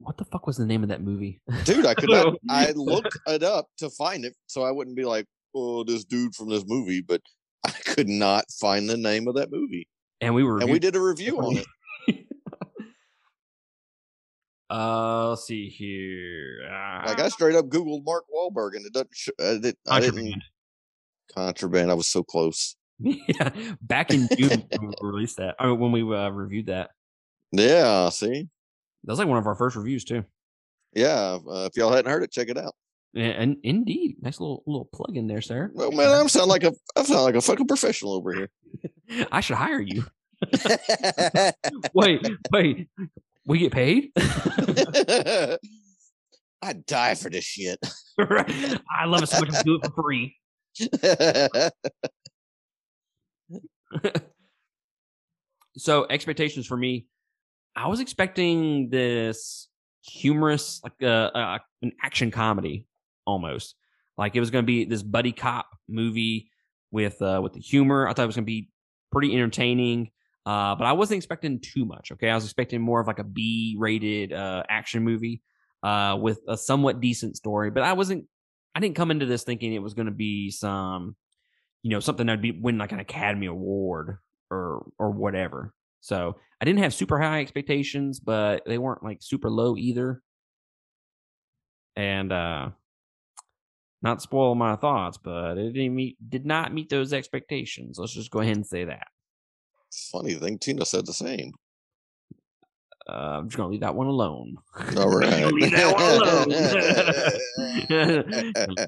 What 0.04 0.18
the 0.18 0.26
fuck 0.26 0.46
was 0.48 0.58
the 0.58 0.66
name 0.66 0.84
of 0.84 0.90
that 0.90 1.02
movie? 1.02 1.42
Dude, 1.64 1.86
I 1.86 1.94
could 1.94 2.10
not. 2.10 2.36
I 2.50 2.72
looked 2.76 3.18
it 3.28 3.42
up 3.44 3.68
to 3.78 3.90
find 3.90 4.26
it, 4.26 4.36
so 4.48 4.64
I 4.64 4.72
wouldn't 4.72 4.98
be 4.98 5.06
like, 5.06 5.26
"Oh, 5.56 5.84
this 5.84 6.04
dude 6.04 6.36
from 6.36 6.50
this 6.50 6.64
movie," 6.68 7.02
but 7.02 7.22
I 7.66 7.72
could 7.72 8.10
not 8.10 8.46
find 8.60 8.90
the 8.90 8.98
name 8.98 9.28
of 9.28 9.36
that 9.36 9.50
movie. 9.52 9.88
and 10.22 10.36
we 10.36 10.44
were 10.44 10.60
And 10.60 10.70
we 10.72 10.80
did 10.80 10.96
a 10.96 11.02
review 11.02 11.38
on 11.40 11.58
it. 11.58 11.66
uh, 14.70 15.30
let's 15.30 15.46
see 15.48 15.70
here. 15.70 16.60
Like 17.06 17.20
Uh, 17.20 17.26
I 17.26 17.30
straight 17.30 17.56
up 17.56 17.66
Googled 17.68 18.04
Mark 18.06 18.26
Wahlberg, 18.34 18.76
and 18.76 18.86
it 18.86 18.94
doesn't. 18.94 19.10
Sh- 19.14 19.30
I, 19.40 19.58
did, 19.58 19.78
I 19.88 20.00
didn't 20.00 20.16
Contraband. 20.16 20.42
contraband. 21.34 21.92
I 21.92 21.94
was 21.94 22.08
so 22.08 22.24
close. 22.24 22.76
yeah, 23.00 23.50
back 23.82 24.12
in 24.12 24.28
June 24.38 24.64
when 24.78 24.88
we 24.90 24.94
released 25.02 25.38
that. 25.38 25.56
I 25.60 25.68
mean, 25.68 25.80
when 25.80 25.92
we 25.92 26.02
uh, 26.02 26.30
reviewed 26.30 26.68
that, 26.68 26.92
Yeah, 27.52 28.10
see, 28.10 28.48
that 29.04 29.12
was 29.12 29.20
like 29.20 29.28
one 29.28 29.38
of 29.38 29.48
our 29.48 29.56
first 29.56 29.76
reviews 29.76 30.04
too. 30.04 30.24
yeah. 30.94 31.38
Uh, 31.48 31.66
if 31.70 31.76
y'all 31.78 31.92
hadn't 31.92 32.12
heard 32.12 32.24
it, 32.24 32.32
check 32.32 32.50
it 32.50 32.58
out. 32.58 32.74
And, 33.16 33.34
and 33.34 33.58
indeed, 33.64 34.16
nice 34.22 34.40
little 34.40 34.64
little 34.66 34.90
plug 34.92 35.16
in 35.16 35.28
there, 35.28 35.42
sir. 35.42 35.70
Well, 35.74 35.92
man, 35.92 36.10
I'm 36.10 36.30
sound 36.30 36.50
like 36.50 36.64
a 36.64 36.74
I 36.96 37.04
sound 37.04 37.24
like 37.24 37.36
a 37.36 37.42
fucking 37.42 37.68
professional 37.68 38.14
over 38.14 38.34
here. 38.34 38.50
I 39.32 39.42
should 39.42 39.58
hire 39.58 39.82
you. 39.82 40.06
Wait, 41.94 42.28
wait, 42.52 42.90
we 43.46 43.60
get 43.60 43.72
paid? 43.72 44.12
I'd 46.62 46.86
die 46.86 47.16
for 47.16 47.30
this 47.30 47.46
shit. 47.46 47.80
I 48.20 49.06
love 49.06 49.24
it 49.24 49.28
so 49.30 49.40
much. 49.40 49.54
I 49.54 49.62
do 49.64 49.80
it 49.82 49.86
for 49.86 50.04
free. 50.04 50.36
so 55.78 56.06
expectations 56.10 56.66
for 56.68 56.78
me, 56.78 57.06
I 57.76 57.88
was 57.88 58.00
expecting 58.00 58.90
this 58.90 59.68
humorous, 60.02 60.82
like 60.84 60.94
uh, 61.02 61.06
uh, 61.06 61.60
an 61.82 61.94
action 62.02 62.32
comedy 62.32 62.88
almost. 63.26 63.76
Like 64.18 64.36
it 64.36 64.40
was 64.40 64.52
going 64.52 64.64
to 64.64 64.68
be 64.68 64.86
this 64.86 65.02
buddy 65.02 65.32
cop 65.32 65.68
movie 65.88 66.52
with 66.92 67.22
uh, 67.22 67.40
with 67.42 67.54
the 67.54 67.60
humor. 67.60 68.08
I 68.08 68.14
thought 68.14 68.24
it 68.24 68.28
was 68.28 68.36
going 68.36 68.46
to 68.46 68.52
be 68.52 68.70
pretty 69.12 69.34
entertaining, 69.34 70.12
uh, 70.46 70.76
but 70.76 70.86
I 70.86 70.94
wasn't 70.94 71.18
expecting 71.18 71.60
too 71.60 71.86
much. 71.86 72.12
Okay, 72.12 72.30
I 72.30 72.36
was 72.36 72.44
expecting 72.44 72.82
more 72.82 73.02
of 73.02 73.08
like 73.08 73.20
a 73.20 73.24
B 73.24 73.76
rated 73.80 74.32
uh, 74.32 74.64
action 74.70 75.04
movie 75.04 75.42
uh, 75.82 76.18
with 76.20 76.40
a 76.48 76.58
somewhat 76.58 77.02
decent 77.02 77.36
story. 77.38 77.72
But 77.72 77.84
I 77.84 77.94
wasn't. 77.94 78.26
I 78.76 78.80
didn't 78.80 78.96
come 78.96 79.12
into 79.12 79.26
this 79.26 79.44
thinking 79.44 79.74
it 79.74 79.84
was 79.84 79.94
going 79.94 80.08
to 80.08 80.12
be 80.12 80.50
some, 80.50 81.16
you 81.84 81.92
know, 81.92 82.00
something 82.00 82.26
that'd 82.26 82.42
be 82.42 82.52
win 82.52 82.78
like 82.78 82.92
an 82.92 83.00
Academy 83.00 83.48
Award 83.48 84.18
or 84.52 84.86
or 85.00 85.10
whatever. 85.12 85.74
So 86.04 86.36
I 86.60 86.66
didn't 86.66 86.84
have 86.84 86.94
super 86.94 87.18
high 87.18 87.40
expectations, 87.40 88.20
but 88.20 88.64
they 88.66 88.78
weren't 88.78 89.04
like 89.06 89.20
super 89.22 89.50
low 89.50 89.78
either. 89.78 90.22
And 91.96 92.32
uh 92.34 92.72
not 94.02 94.22
spoil 94.22 94.54
my 94.54 94.76
thoughts, 94.76 95.18
but 95.18 95.58
it 95.58 95.72
didn't 95.72 95.96
meet 95.96 96.18
did 96.30 96.46
not 96.46 96.74
meet 96.74 96.90
those 96.90 97.14
expectations. 97.14 97.98
Let's 97.98 98.14
just 98.14 98.32
go 98.32 98.42
ahead 98.42 98.58
and 98.58 98.68
say 98.68 98.84
that. 98.84 99.08
Funny 100.12 100.34
thing, 100.34 100.60
Tina 100.60 100.86
said 100.86 101.06
the 101.06 101.14
same. 101.14 101.54
Uh, 103.08 103.38
I'm 103.40 103.48
just 103.48 103.56
gonna 103.56 103.70
leave 103.70 103.80
that 103.82 103.96
one 103.96 104.08
alone. 104.08 104.58
All 104.98 105.08
right. 105.20 105.46
leave 105.54 105.72
that 105.72 105.96
one 105.96 106.04
alone. 106.12 106.50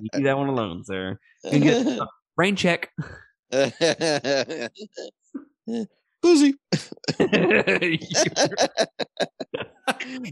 leave 0.14 0.24
that 0.26 0.38
one 0.38 0.50
alone, 0.50 0.84
sir. 0.84 1.18
You 1.46 1.60
get- 1.60 2.00
Rain 2.38 2.58
check. 2.58 2.92
Pussy. 6.26 6.56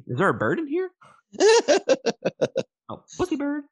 Is 0.08 0.18
there 0.18 0.30
a 0.30 0.34
bird 0.34 0.58
in 0.58 0.68
here? 0.68 0.90
Oh, 2.90 3.04
pussy 3.16 3.36
bird. 3.36 3.64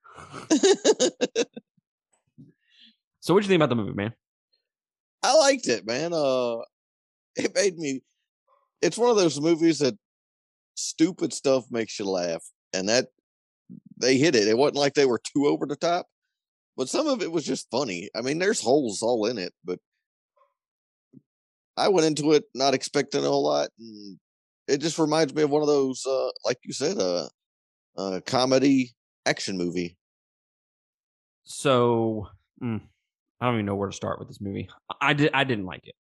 So 3.21 3.33
what'd 3.33 3.45
you 3.45 3.49
think 3.49 3.57
about 3.57 3.69
the 3.69 3.75
movie, 3.75 3.93
man? 3.93 4.13
I 5.23 5.35
liked 5.35 5.67
it, 5.67 5.85
man. 5.85 6.13
Uh, 6.13 6.57
it 7.35 7.55
made 7.55 7.77
me. 7.77 8.01
It's 8.83 8.99
one 8.99 9.09
of 9.09 9.15
those 9.15 9.41
movies 9.41 9.79
that 9.79 9.97
stupid 10.75 11.33
stuff 11.33 11.65
makes 11.71 11.97
you 11.97 12.05
laugh, 12.05 12.43
and 12.71 12.87
that 12.87 13.07
they 13.97 14.17
hit 14.17 14.35
it. 14.35 14.47
It 14.47 14.57
wasn't 14.57 14.77
like 14.77 14.93
they 14.93 15.07
were 15.07 15.21
too 15.33 15.47
over 15.47 15.65
the 15.65 15.75
top, 15.75 16.05
but 16.77 16.87
some 16.87 17.07
of 17.07 17.23
it 17.23 17.31
was 17.31 17.45
just 17.45 17.69
funny. 17.71 18.09
I 18.15 18.21
mean, 18.21 18.37
there's 18.37 18.61
holes 18.61 19.01
all 19.01 19.25
in 19.25 19.39
it, 19.39 19.53
but 19.65 19.79
I 21.77 21.87
went 21.89 22.05
into 22.05 22.33
it 22.33 22.43
not 22.53 22.73
expecting 22.73 23.23
a 23.23 23.27
whole 23.27 23.45
lot, 23.45 23.69
and 23.79 24.17
it 24.67 24.79
just 24.79 24.99
reminds 24.99 25.33
me 25.33 25.43
of 25.43 25.49
one 25.49 25.61
of 25.61 25.67
those, 25.67 26.05
uh, 26.05 26.29
like 26.45 26.57
you 26.63 26.73
said, 26.73 26.97
a 26.97 27.01
uh, 27.01 27.27
uh, 27.97 28.19
comedy 28.25 28.93
action 29.25 29.57
movie. 29.57 29.97
So 31.43 32.27
mm, 32.61 32.81
I 33.39 33.45
don't 33.45 33.55
even 33.55 33.65
know 33.65 33.75
where 33.75 33.89
to 33.89 33.95
start 33.95 34.19
with 34.19 34.27
this 34.27 34.41
movie. 34.41 34.69
I- 34.99 35.13
did 35.13 35.31
I 35.33 35.43
didn't 35.43 35.65
like 35.65 35.81
it. 35.85 35.95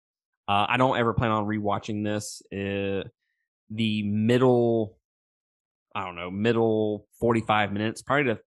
Uh, 0.47 0.65
I 0.67 0.77
don't 0.77 0.97
ever 0.97 1.13
plan 1.13 1.31
on 1.31 1.45
rewatching 1.45 2.03
this. 2.03 2.41
Uh, 2.51 3.07
the 3.69 4.03
middle, 4.03 4.97
I 5.95 6.05
don't 6.05 6.15
know, 6.15 6.29
middle 6.31 7.07
forty 7.19 7.41
five 7.41 7.71
minutes, 7.71 8.01
probably 8.01 8.33
the 8.33 8.39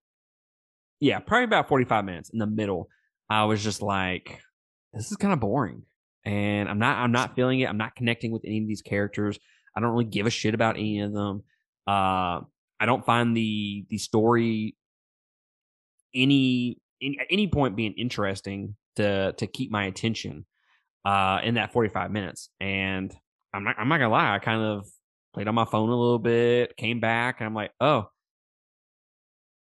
yeah, 1.00 1.18
probably 1.18 1.44
about 1.44 1.68
forty 1.68 1.84
five 1.84 2.04
minutes 2.04 2.30
in 2.30 2.38
the 2.38 2.46
middle. 2.46 2.88
I 3.28 3.44
was 3.44 3.62
just 3.62 3.82
like, 3.82 4.40
this 4.92 5.10
is 5.10 5.16
kind 5.16 5.32
of 5.32 5.40
boring, 5.40 5.82
and 6.24 6.68
I'm 6.68 6.78
not 6.78 6.98
I'm 6.98 7.12
not 7.12 7.34
feeling 7.34 7.60
it. 7.60 7.68
I'm 7.68 7.76
not 7.76 7.94
connecting 7.94 8.30
with 8.30 8.42
any 8.44 8.60
of 8.60 8.68
these 8.68 8.82
characters. 8.82 9.38
I 9.76 9.80
don't 9.80 9.90
really 9.90 10.04
give 10.04 10.26
a 10.26 10.30
shit 10.30 10.54
about 10.54 10.76
any 10.76 11.00
of 11.00 11.12
them. 11.12 11.42
Uh, 11.86 12.40
I 12.80 12.86
don't 12.86 13.04
find 13.04 13.36
the 13.36 13.84
the 13.88 13.98
story 13.98 14.76
any, 16.14 16.78
any 17.02 17.18
at 17.18 17.26
any 17.30 17.48
point 17.48 17.76
being 17.76 17.94
interesting 17.94 18.76
to 18.96 19.32
to 19.32 19.46
keep 19.46 19.70
my 19.70 19.84
attention 19.86 20.46
uh 21.04 21.40
in 21.42 21.54
that 21.54 21.72
45 21.72 22.10
minutes 22.10 22.48
and 22.60 23.14
i'm 23.52 23.64
not 23.64 23.76
i'm 23.78 23.88
not 23.88 23.98
gonna 23.98 24.10
lie 24.10 24.34
i 24.34 24.38
kind 24.38 24.62
of 24.62 24.86
played 25.34 25.48
on 25.48 25.54
my 25.54 25.64
phone 25.64 25.88
a 25.88 25.96
little 25.96 26.18
bit 26.18 26.76
came 26.76 27.00
back 27.00 27.40
and 27.40 27.46
i'm 27.46 27.54
like 27.54 27.72
oh 27.80 28.06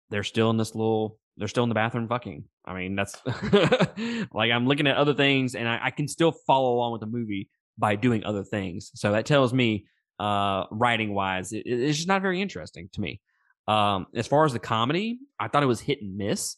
they're 0.09 0.23
still 0.23 0.51
in 0.51 0.57
this 0.57 0.75
little 0.75 1.17
they're 1.37 1.47
still 1.47 1.63
in 1.63 1.69
the 1.69 1.75
bathroom 1.75 2.07
fucking. 2.07 2.45
I 2.65 2.73
mean 2.73 2.95
that's 2.95 3.21
like 4.33 4.51
i'm 4.51 4.67
looking 4.67 4.87
at 4.87 4.95
other 4.95 5.13
things 5.13 5.55
and 5.55 5.67
I, 5.67 5.79
I 5.85 5.91
can 5.91 6.07
still 6.07 6.31
follow 6.31 6.73
along 6.75 6.93
with 6.93 7.01
the 7.01 7.07
movie 7.07 7.49
by 7.77 7.95
doing 7.95 8.23
other 8.23 8.43
things. 8.43 8.91
So 8.95 9.11
that 9.11 9.25
tells 9.25 9.53
me 9.53 9.85
uh 10.19 10.65
writing 10.71 11.13
wise 11.13 11.51
it, 11.53 11.63
it's 11.65 11.97
just 11.97 12.07
not 12.07 12.21
very 12.21 12.41
interesting 12.41 12.89
to 12.93 13.01
me. 13.01 13.21
Um 13.67 14.07
as 14.15 14.27
far 14.27 14.45
as 14.45 14.53
the 14.53 14.59
comedy 14.59 15.19
i 15.39 15.47
thought 15.47 15.63
it 15.63 15.67
was 15.67 15.79
hit 15.81 16.01
and 16.01 16.17
miss. 16.17 16.57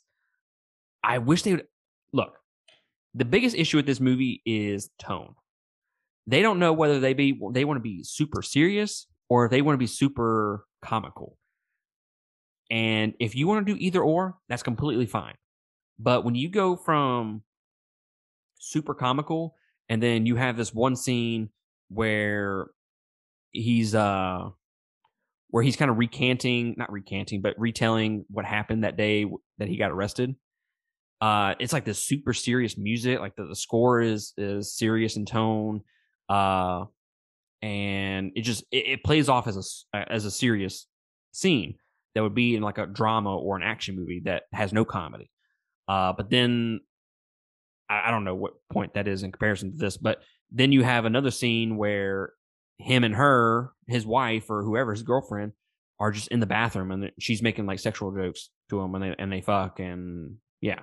I 1.03 1.19
wish 1.19 1.43
they 1.43 1.53
would 1.53 1.67
look 2.13 2.37
the 3.15 3.25
biggest 3.25 3.55
issue 3.55 3.77
with 3.77 3.85
this 3.85 4.01
movie 4.01 4.41
is 4.45 4.89
tone. 4.99 5.35
They 6.27 6.41
don't 6.41 6.59
know 6.59 6.73
whether 6.73 6.99
they 6.99 7.13
be 7.13 7.39
they 7.53 7.63
want 7.63 7.77
to 7.77 7.81
be 7.81 8.03
super 8.03 8.41
serious 8.41 9.07
or 9.29 9.45
if 9.45 9.51
they 9.51 9.61
want 9.61 9.75
to 9.75 9.79
be 9.79 9.87
super 9.87 10.65
comical 10.81 11.37
and 12.69 13.13
if 13.19 13.35
you 13.35 13.47
want 13.47 13.65
to 13.65 13.73
do 13.73 13.79
either 13.79 14.01
or 14.01 14.37
that's 14.49 14.63
completely 14.63 15.05
fine. 15.05 15.35
But 15.99 16.25
when 16.25 16.35
you 16.35 16.49
go 16.49 16.75
from 16.75 17.43
super 18.59 18.93
comical 18.93 19.55
and 19.89 20.01
then 20.01 20.25
you 20.25 20.35
have 20.35 20.57
this 20.57 20.73
one 20.73 20.95
scene 20.95 21.49
where 21.89 22.67
he's 23.51 23.93
uh 23.95 24.49
where 25.49 25.63
he's 25.63 25.75
kind 25.75 25.91
of 25.91 25.97
recanting 25.97 26.75
not 26.77 26.91
recanting 26.91 27.41
but 27.41 27.53
retelling 27.57 28.25
what 28.29 28.43
happened 28.43 28.83
that 28.83 28.97
day 28.97 29.25
that 29.59 29.67
he 29.67 29.77
got 29.77 29.91
arrested 29.91 30.35
uh 31.21 31.53
it's 31.59 31.71
like 31.71 31.85
this 31.85 31.99
super 31.99 32.33
serious 32.33 32.77
music 32.77 33.19
like 33.19 33.35
the, 33.35 33.45
the 33.45 33.55
score 33.55 34.01
is 34.01 34.33
is 34.37 34.75
serious 34.75 35.15
in 35.15 35.25
tone 35.25 35.81
uh 36.27 36.83
and 37.61 38.31
it 38.35 38.41
just 38.41 38.63
it, 38.71 38.87
it 38.87 39.03
plays 39.03 39.29
off 39.29 39.47
as 39.47 39.85
a 39.93 40.11
as 40.11 40.25
a 40.25 40.31
serious 40.31 40.87
scene 41.31 41.75
that 42.15 42.23
would 42.23 42.35
be 42.35 42.55
in 42.55 42.63
like 42.63 42.77
a 42.77 42.87
drama 42.87 43.37
or 43.37 43.55
an 43.55 43.63
action 43.63 43.95
movie 43.95 44.21
that 44.25 44.43
has 44.53 44.73
no 44.73 44.85
comedy 44.85 45.29
uh 45.87 46.13
but 46.13 46.29
then 46.29 46.79
I, 47.89 48.07
I 48.07 48.11
don't 48.11 48.23
know 48.23 48.35
what 48.35 48.53
point 48.71 48.95
that 48.95 49.07
is 49.07 49.23
in 49.23 49.31
comparison 49.31 49.71
to 49.71 49.77
this 49.77 49.97
but 49.97 50.21
then 50.51 50.71
you 50.71 50.83
have 50.83 51.05
another 51.05 51.31
scene 51.31 51.77
where 51.77 52.33
him 52.77 53.03
and 53.03 53.15
her 53.15 53.71
his 53.87 54.05
wife 54.05 54.49
or 54.49 54.63
whoever 54.63 54.91
his 54.91 55.03
girlfriend 55.03 55.51
are 55.99 56.11
just 56.11 56.27
in 56.29 56.39
the 56.39 56.45
bathroom 56.45 56.91
and 56.91 57.11
she's 57.19 57.41
making 57.41 57.65
like 57.65 57.79
sexual 57.79 58.11
jokes 58.11 58.49
to 58.69 58.79
him 58.81 58.95
and 58.95 59.03
they 59.03 59.15
and 59.19 59.31
they 59.31 59.41
fuck 59.41 59.79
and 59.79 60.35
yeah 60.61 60.79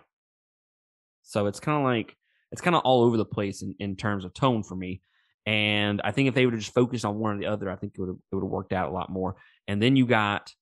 so 1.22 1.46
it's 1.46 1.60
kind 1.60 1.78
of 1.78 1.84
like 1.84 2.16
it's 2.50 2.60
kind 2.60 2.76
of 2.76 2.82
all 2.82 3.02
over 3.02 3.16
the 3.16 3.24
place 3.24 3.62
in, 3.62 3.74
in 3.78 3.96
terms 3.96 4.24
of 4.24 4.34
tone 4.34 4.62
for 4.62 4.76
me. 4.76 5.00
And 5.46 6.00
I 6.04 6.12
think 6.12 6.28
if 6.28 6.34
they 6.34 6.44
would 6.44 6.54
have 6.54 6.62
just 6.62 6.74
focused 6.74 7.04
on 7.04 7.18
one 7.18 7.36
or 7.36 7.38
the 7.38 7.46
other, 7.46 7.70
I 7.70 7.76
think 7.76 7.94
it 7.94 8.00
would 8.00 8.10
have 8.10 8.18
it 8.30 8.34
would 8.34 8.44
have 8.44 8.50
worked 8.50 8.72
out 8.72 8.90
a 8.90 8.92
lot 8.92 9.10
more. 9.10 9.36
And 9.66 9.82
then 9.82 9.96
you 9.96 10.06
got 10.06 10.52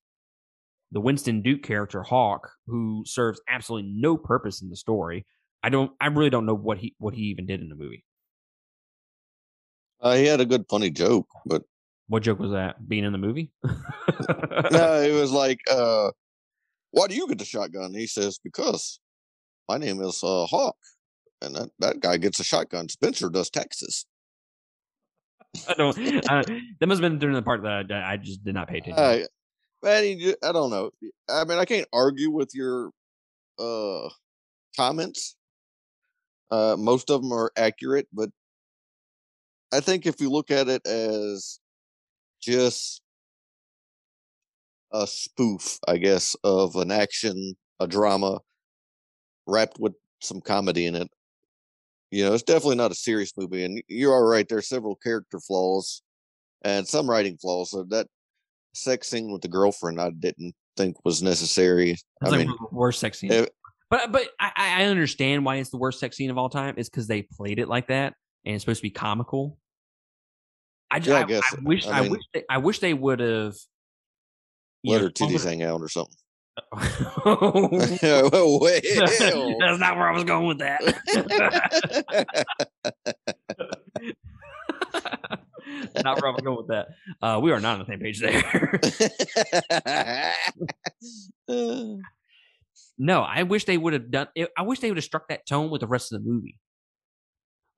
the 0.93 1.01
Winston 1.01 1.43
Duke 1.43 1.63
character 1.63 2.03
Hawk, 2.03 2.51
who 2.67 3.05
serves 3.07 3.41
absolutely 3.49 3.91
no 3.95 4.17
purpose 4.17 4.61
in 4.63 4.71
the 4.71 4.77
story. 4.77 5.27
I 5.63 5.69
don't. 5.69 5.93
I 6.01 6.07
really 6.07 6.31
don't 6.31 6.47
know 6.47 6.55
what 6.55 6.79
he 6.79 6.95
what 6.99 7.15
he 7.15 7.23
even 7.25 7.47
did 7.47 7.61
in 7.61 7.69
the 7.69 7.77
movie. 7.77 8.05
Uh, 10.01 10.15
he 10.15 10.25
had 10.25 10.41
a 10.41 10.47
good 10.47 10.65
funny 10.71 10.91
joke, 10.91 11.27
but 11.45 11.63
What 12.09 12.23
joke 12.23 12.39
was 12.39 12.53
that? 12.53 12.89
Being 12.89 13.05
in 13.05 13.13
the 13.13 13.19
movie? 13.19 13.53
no, 13.65 15.01
it 15.03 15.13
was 15.13 15.31
like, 15.31 15.61
uh, 15.71 16.11
"Why 16.93 17.07
do 17.07 17.15
you 17.15 17.29
get 17.29 17.39
the 17.39 17.45
shotgun?" 17.45 17.93
He 17.95 18.07
says, 18.07 18.39
"Because 18.43 18.99
my 19.69 19.77
name 19.77 20.01
is 20.01 20.21
uh, 20.25 20.47
Hawk, 20.47 20.77
and 21.43 21.55
that, 21.55 21.71
that 21.79 22.01
guy 22.01 22.17
gets 22.17 22.41
a 22.41 22.45
shotgun. 22.45 22.89
Spenser 22.89 23.31
does 23.31 23.51
Texas." 23.51 24.07
I 25.69 25.75
don't. 25.75 25.99
I, 26.31 26.43
that 26.81 26.87
must 26.87 27.03
have 27.03 27.11
been 27.11 27.19
during 27.19 27.35
the 27.35 27.43
part 27.43 27.63
that 27.63 27.93
I, 27.93 28.13
I 28.13 28.17
just 28.17 28.43
did 28.43 28.55
not 28.55 28.69
pay 28.69 28.79
attention. 28.79 29.27
I 29.85 30.53
don't 30.53 30.71
know. 30.71 30.91
I 31.29 31.45
mean, 31.45 31.59
I 31.59 31.65
can't 31.65 31.89
argue 31.93 32.31
with 32.31 32.51
your 32.55 32.91
uh 33.59 34.09
comments. 34.77 35.37
Uh, 36.51 36.77
most 36.79 37.11
of 37.11 37.23
them 37.23 37.33
are 37.33 37.53
accurate, 37.57 38.09
but 38.13 38.31
I 39.73 39.81
think 39.81 40.07
if 40.07 40.21
you 40.21 40.31
look 40.31 40.51
at 40.51 40.69
it 40.69 40.87
as 40.87 41.61
just 42.43 43.03
a 44.93 45.07
spoof, 45.07 45.79
I 45.89 45.97
guess, 45.99 46.37
of 46.45 46.77
an 46.77 46.91
action, 46.93 47.55
a 47.81 47.87
drama 47.89 48.41
wrapped 49.47 49.79
with 49.79 49.95
some 50.21 50.41
comedy 50.41 50.87
in 50.87 50.95
it, 50.95 51.09
you 52.11 52.25
know, 52.25 52.35
it's 52.35 52.43
definitely 52.43 52.77
not 52.77 52.91
a 52.91 52.97
serious 52.97 53.33
movie. 53.37 53.65
And 53.65 53.83
you 53.89 54.11
are 54.11 54.27
right, 54.27 54.49
there's 54.49 54.69
several 54.69 54.97
character 54.97 55.39
flaws 55.39 56.03
and 56.63 56.87
some 56.89 57.11
writing 57.11 57.39
flaws. 57.39 57.71
So 57.71 57.85
that 57.91 58.09
sex 58.75 59.09
scene 59.09 59.33
with 59.33 59.43
the 59.43 59.49
girlfriend, 59.49 60.00
I 60.00 60.11
didn't 60.11 60.55
think 60.77 60.97
was 61.05 61.23
necessary. 61.23 61.97
That's 62.21 62.33
I 62.33 62.37
like 62.37 62.47
mean, 62.47 62.57
the 62.59 62.67
worst 62.77 63.00
sex 63.00 63.19
scene. 63.19 63.47
but 63.91 64.12
but 64.12 64.29
I, 64.39 64.53
I 64.57 64.85
understand 64.85 65.45
why 65.45 65.57
it's 65.57 65.71
the 65.71 65.79
worst 65.79 66.00
sex 66.00 66.17
scene 66.17 66.31
of 66.31 66.39
all 66.39 66.49
time. 66.49 66.75
It's 66.77 66.89
because 66.89 67.07
they 67.07 67.23
played 67.23 67.59
it 67.59 67.69
like 67.69 67.89
that, 67.89 68.15
and 68.45 68.55
it's 68.55 68.62
supposed 68.65 68.79
to 68.81 68.83
be 68.83 68.91
comical. 68.91 69.59
I 70.91 70.99
just 70.99 71.09
Yeah, 71.29 71.37
I 71.37 71.39
I. 71.39 71.43
I 71.59 71.61
wish 71.62 71.87
I 71.87 72.00
mean- 72.03 72.11
wish 72.12 72.23
they, 72.35 72.45
I 72.49 72.59
wish 72.59 72.79
they 72.81 72.95
would 72.95 73.21
have. 73.21 73.55
let 74.85 75.00
her 75.00 75.11
titties 75.11 75.45
hang 75.45 75.62
out 75.62 75.81
or 75.81 75.89
something. 75.89 76.17
That's 76.75 78.03
well, 78.03 79.79
not 79.79 79.97
where 79.97 80.09
I 80.09 80.12
was 80.12 80.25
going 80.25 80.47
with 80.49 80.59
that. 80.59 80.81
not 86.05 86.21
where 86.21 86.31
I'm 86.31 86.37
going 86.37 86.57
with 86.57 86.69
that. 86.69 86.89
Uh, 87.21 87.41
we 87.43 87.53
are 87.53 87.61
not 87.61 87.75
on 87.75 87.79
the 87.81 87.87
same 87.87 88.00
page 88.00 88.21
there. 88.21 88.81
no, 92.99 93.23
I 93.23 93.43
wish 93.45 93.65
they 93.65 93.79
would 93.79 93.93
have 93.93 94.11
done. 94.11 94.29
I 94.57 94.62
wish 94.62 94.81
they 94.81 94.91
would 94.91 94.97
have 94.97 95.05
struck 95.05 95.29
that 95.29 95.47
tone 95.47 95.71
with 95.71 95.81
the 95.81 95.87
rest 95.87 96.12
of 96.12 96.23
the 96.23 96.29
movie. 96.29 96.59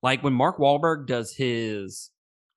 Like 0.01 0.23
when 0.23 0.33
Mark 0.33 0.57
Wahlberg 0.57 1.07
does 1.07 1.33
his 1.33 2.11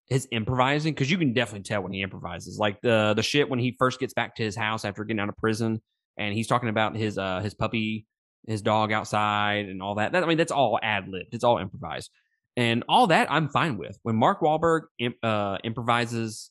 his 0.08 0.28
improvising, 0.30 0.94
because 0.94 1.10
you 1.10 1.18
can 1.18 1.32
definitely 1.32 1.64
tell 1.64 1.82
when 1.82 1.92
he 1.92 2.02
improvises. 2.02 2.58
Like 2.58 2.80
the 2.80 3.14
the 3.14 3.22
shit 3.22 3.48
when 3.48 3.58
he 3.58 3.74
first 3.78 4.00
gets 4.00 4.14
back 4.14 4.36
to 4.36 4.42
his 4.42 4.56
house 4.56 4.84
after 4.84 5.04
getting 5.04 5.20
out 5.20 5.28
of 5.28 5.36
prison, 5.36 5.80
and 6.16 6.34
he's 6.34 6.46
talking 6.46 6.68
about 6.68 6.96
his 6.96 7.18
uh 7.18 7.40
his 7.40 7.54
puppy, 7.54 8.06
his 8.46 8.62
dog 8.62 8.92
outside, 8.92 9.66
and 9.66 9.82
all 9.82 9.96
that. 9.96 10.12
that 10.12 10.22
I 10.22 10.26
mean, 10.26 10.38
that's 10.38 10.52
all 10.52 10.78
ad 10.82 11.08
libbed. 11.08 11.34
It's 11.34 11.44
all 11.44 11.58
improvised, 11.58 12.10
and 12.56 12.84
all 12.88 13.08
that 13.08 13.30
I'm 13.30 13.48
fine 13.48 13.76
with. 13.76 13.98
When 14.02 14.16
Mark 14.16 14.40
Wahlberg 14.40 14.82
im- 14.98 15.14
uh, 15.22 15.58
improvises 15.62 16.50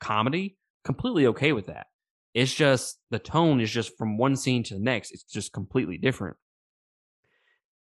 comedy, 0.00 0.56
completely 0.84 1.26
okay 1.28 1.52
with 1.52 1.66
that. 1.66 1.86
It's 2.34 2.52
just 2.52 2.98
the 3.10 3.18
tone 3.18 3.60
is 3.60 3.70
just 3.70 3.96
from 3.96 4.18
one 4.18 4.36
scene 4.36 4.62
to 4.64 4.74
the 4.74 4.80
next. 4.80 5.10
It's 5.12 5.24
just 5.24 5.52
completely 5.52 5.96
different. 5.96 6.36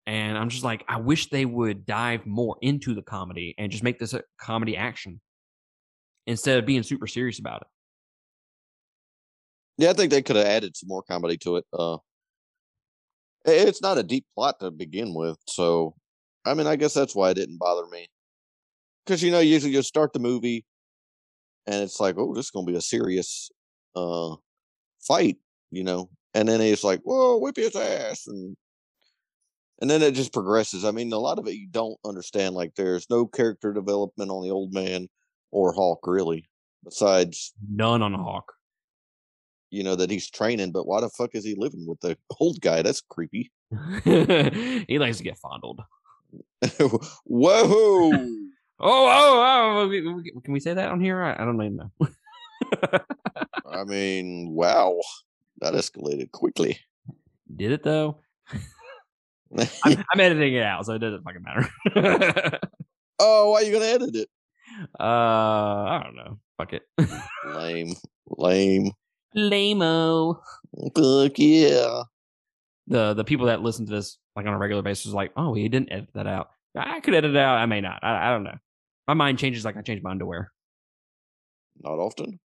And 0.05 0.37
I'm 0.37 0.49
just 0.49 0.63
like, 0.63 0.83
I 0.89 0.99
wish 0.99 1.29
they 1.29 1.45
would 1.45 1.85
dive 1.85 2.25
more 2.25 2.57
into 2.61 2.93
the 2.93 3.01
comedy 3.01 3.55
and 3.57 3.71
just 3.71 3.83
make 3.83 3.99
this 3.99 4.13
a 4.13 4.23
comedy 4.39 4.75
action 4.75 5.21
instead 6.27 6.59
of 6.59 6.65
being 6.65 6.83
super 6.83 7.07
serious 7.07 7.39
about 7.39 7.61
it. 7.61 7.67
yeah, 9.77 9.89
I 9.91 9.93
think 9.93 10.11
they 10.11 10.21
could 10.21 10.35
have 10.35 10.45
added 10.45 10.75
some 10.75 10.89
more 10.89 11.03
comedy 11.03 11.37
to 11.37 11.57
it. 11.57 11.65
Uh, 11.71 11.97
it's 13.45 13.81
not 13.81 13.97
a 13.97 14.03
deep 14.03 14.25
plot 14.35 14.59
to 14.59 14.69
begin 14.69 15.13
with, 15.15 15.37
so 15.47 15.95
I 16.45 16.53
mean, 16.53 16.67
I 16.67 16.75
guess 16.75 16.93
that's 16.93 17.15
why 17.15 17.29
it 17.31 17.35
didn't 17.35 17.59
bother 17.59 17.87
me. 17.87 18.07
Because 19.05 19.21
you 19.23 19.31
know, 19.31 19.39
usually 19.39 19.73
you 19.73 19.81
start 19.81 20.13
the 20.13 20.19
movie, 20.19 20.65
and 21.67 21.83
it's 21.83 21.99
like, 21.99 22.15
oh, 22.17 22.33
this 22.33 22.45
is 22.45 22.51
gonna 22.51 22.65
be 22.65 22.75
a 22.75 22.81
serious 22.81 23.49
uh 23.95 24.35
fight, 25.01 25.37
you 25.71 25.83
know, 25.83 26.09
and 26.33 26.47
then 26.47 26.61
it's 26.61 26.83
like, 26.83 27.01
whoa, 27.01 27.37
whip 27.37 27.57
his 27.57 27.75
ass, 27.75 28.27
and 28.27 28.55
and 29.81 29.89
then 29.89 30.01
it 30.03 30.13
just 30.13 30.33
progresses. 30.33 30.85
I 30.85 30.91
mean, 30.91 31.11
a 31.11 31.17
lot 31.17 31.39
of 31.39 31.47
it 31.47 31.55
you 31.55 31.67
don't 31.69 31.97
understand. 32.05 32.53
Like, 32.55 32.75
there's 32.75 33.09
no 33.09 33.25
character 33.25 33.73
development 33.73 34.29
on 34.29 34.43
the 34.43 34.51
old 34.51 34.73
man 34.73 35.07
or 35.51 35.73
Hawk, 35.73 36.05
really, 36.05 36.47
besides 36.83 37.53
None 37.69 38.01
on 38.03 38.13
Hawk. 38.13 38.53
you 39.71 39.83
know 39.83 39.95
that 39.95 40.11
he's 40.11 40.29
training. 40.29 40.71
But 40.71 40.85
why 40.85 41.01
the 41.01 41.09
fuck 41.09 41.31
is 41.33 41.43
he 41.43 41.55
living 41.57 41.85
with 41.87 41.99
the 42.01 42.17
old 42.39 42.61
guy? 42.61 42.81
That's 42.83 43.01
creepy. 43.01 43.51
he 44.03 44.99
likes 44.99 45.17
to 45.17 45.23
get 45.23 45.37
fondled. 45.39 45.81
Whoa! 47.25 48.11
Oh, 48.83 49.05
oh, 49.07 49.83
oh. 49.83 49.87
we- 49.87 50.01
Can 50.43 50.53
we 50.53 50.59
say 50.59 50.73
that 50.73 50.89
on 50.89 50.99
here? 50.99 51.21
I, 51.21 51.33
I 51.33 51.45
don't 51.45 51.61
even 51.61 51.77
know. 51.77 51.91
I 53.71 53.83
mean, 53.83 54.49
wow, 54.55 54.99
that 55.59 55.75
escalated 55.75 56.31
quickly. 56.31 56.79
Did 57.55 57.73
it 57.73 57.83
though? 57.83 58.17
I'm, 59.85 60.03
I'm 60.13 60.19
editing 60.19 60.55
it 60.55 60.63
out, 60.63 60.87
so 60.87 60.93
it 60.93 60.97
doesn't 60.99 61.23
fucking 61.23 61.43
matter. 61.43 62.59
oh, 63.19 63.51
why 63.51 63.61
are 63.61 63.63
you 63.63 63.71
gonna 63.71 63.85
edit 63.85 64.15
it? 64.15 64.29
uh, 64.99 65.03
I 65.03 66.01
don't 66.03 66.15
know. 66.15 66.39
Fuck 66.57 66.73
it. 66.73 66.81
Lame, 67.45 67.93
lame. 68.29 68.91
Lameo. 69.35 70.39
Fuck 70.95 71.37
yeah. 71.37 72.01
The 72.87 73.13
the 73.13 73.23
people 73.23 73.45
that 73.45 73.61
listen 73.61 73.85
to 73.85 73.91
this 73.91 74.17
like 74.35 74.45
on 74.45 74.53
a 74.53 74.57
regular 74.57 74.81
basis 74.81 75.11
like, 75.13 75.31
oh, 75.35 75.53
he 75.53 75.67
didn't 75.69 75.91
edit 75.91 76.09
that 76.13 76.27
out. 76.27 76.49
I 76.75 76.99
could 77.01 77.13
edit 77.13 77.31
it 77.31 77.37
out. 77.37 77.57
I 77.57 77.65
may 77.65 77.81
not. 77.81 77.99
I, 78.03 78.27
I 78.27 78.31
don't 78.31 78.43
know. 78.43 78.57
My 79.07 79.13
mind 79.13 79.39
changes 79.39 79.65
like 79.65 79.77
I 79.77 79.81
change 79.81 80.01
my 80.01 80.11
underwear. 80.11 80.51
Not 81.81 81.99
often. 81.99 82.39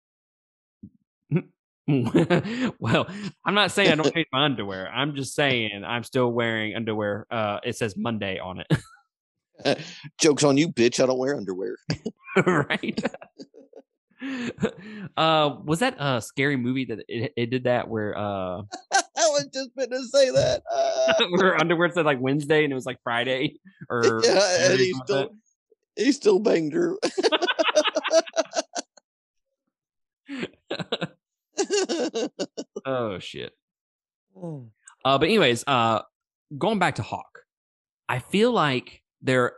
well, 2.80 3.08
I'm 3.46 3.54
not 3.54 3.72
saying 3.72 3.92
I 3.92 3.96
don't 3.96 4.14
change 4.14 4.28
my 4.32 4.46
underwear. 4.46 4.90
I'm 4.90 5.16
just 5.16 5.36
saying 5.36 5.84
I'm 5.86 6.04
still 6.04 6.32
wearing 6.32 6.76
underwear. 6.76 7.28
Uh, 7.30 7.60
it 7.64 7.76
says 7.76 7.96
Monday 7.96 8.40
on 8.40 8.62
it. 8.62 9.80
Jokes 10.20 10.44
on 10.44 10.58
you, 10.58 10.70
bitch. 10.70 11.02
I 11.02 11.06
don't 11.06 11.20
wear 11.20 11.36
underwear. 11.36 11.78
right? 12.46 13.00
uh, 15.18 15.56
was 15.64 15.80
that 15.80 15.96
a 16.00 16.22
scary 16.22 16.58
movie 16.58 16.86
that 16.86 17.00
it, 17.08 17.34
it 17.36 17.50
did 17.50 17.66
that 17.66 17.88
where 17.88 18.18
uh 18.18 18.62
I 18.94 19.30
was 19.30 19.48
just 19.54 19.70
gonna 19.78 20.04
say 20.06 20.30
that. 20.32 20.64
Uh, 20.72 21.14
where 21.32 21.60
underwear 21.60 21.92
said 21.92 22.06
like 22.06 22.20
Wednesday 22.20 22.64
and 22.64 22.72
it 22.72 22.76
was 22.76 22.86
like 22.86 23.00
Friday 23.04 23.60
or 23.90 24.22
yeah, 24.24 24.70
and 24.72 24.80
he 24.80 24.94
still 24.94 25.30
he 25.96 26.12
still 26.12 26.40
banged 26.40 26.74
her. 26.74 26.98
oh 32.86 33.20
shit. 33.20 33.54
Uh, 35.06 35.18
but 35.18 35.26
anyways, 35.26 35.64
uh, 35.68 36.02
going 36.58 36.80
back 36.80 36.96
to 36.96 37.04
Hawk, 37.04 37.40
I 38.10 38.20
feel 38.20 38.52
like 38.52 39.02
they're 39.22 39.54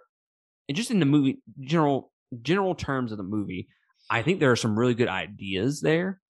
just 0.71 0.91
in 0.91 0.99
the 0.99 1.05
movie 1.05 1.39
general 1.61 2.11
general 2.41 2.75
terms 2.75 3.11
of 3.11 3.17
the 3.17 3.23
movie. 3.23 3.67
I 4.09 4.21
think 4.21 4.39
there 4.39 4.51
are 4.51 4.57
some 4.57 4.77
really 4.77 4.93
good 4.93 5.07
ideas 5.07 5.81
there, 5.81 6.21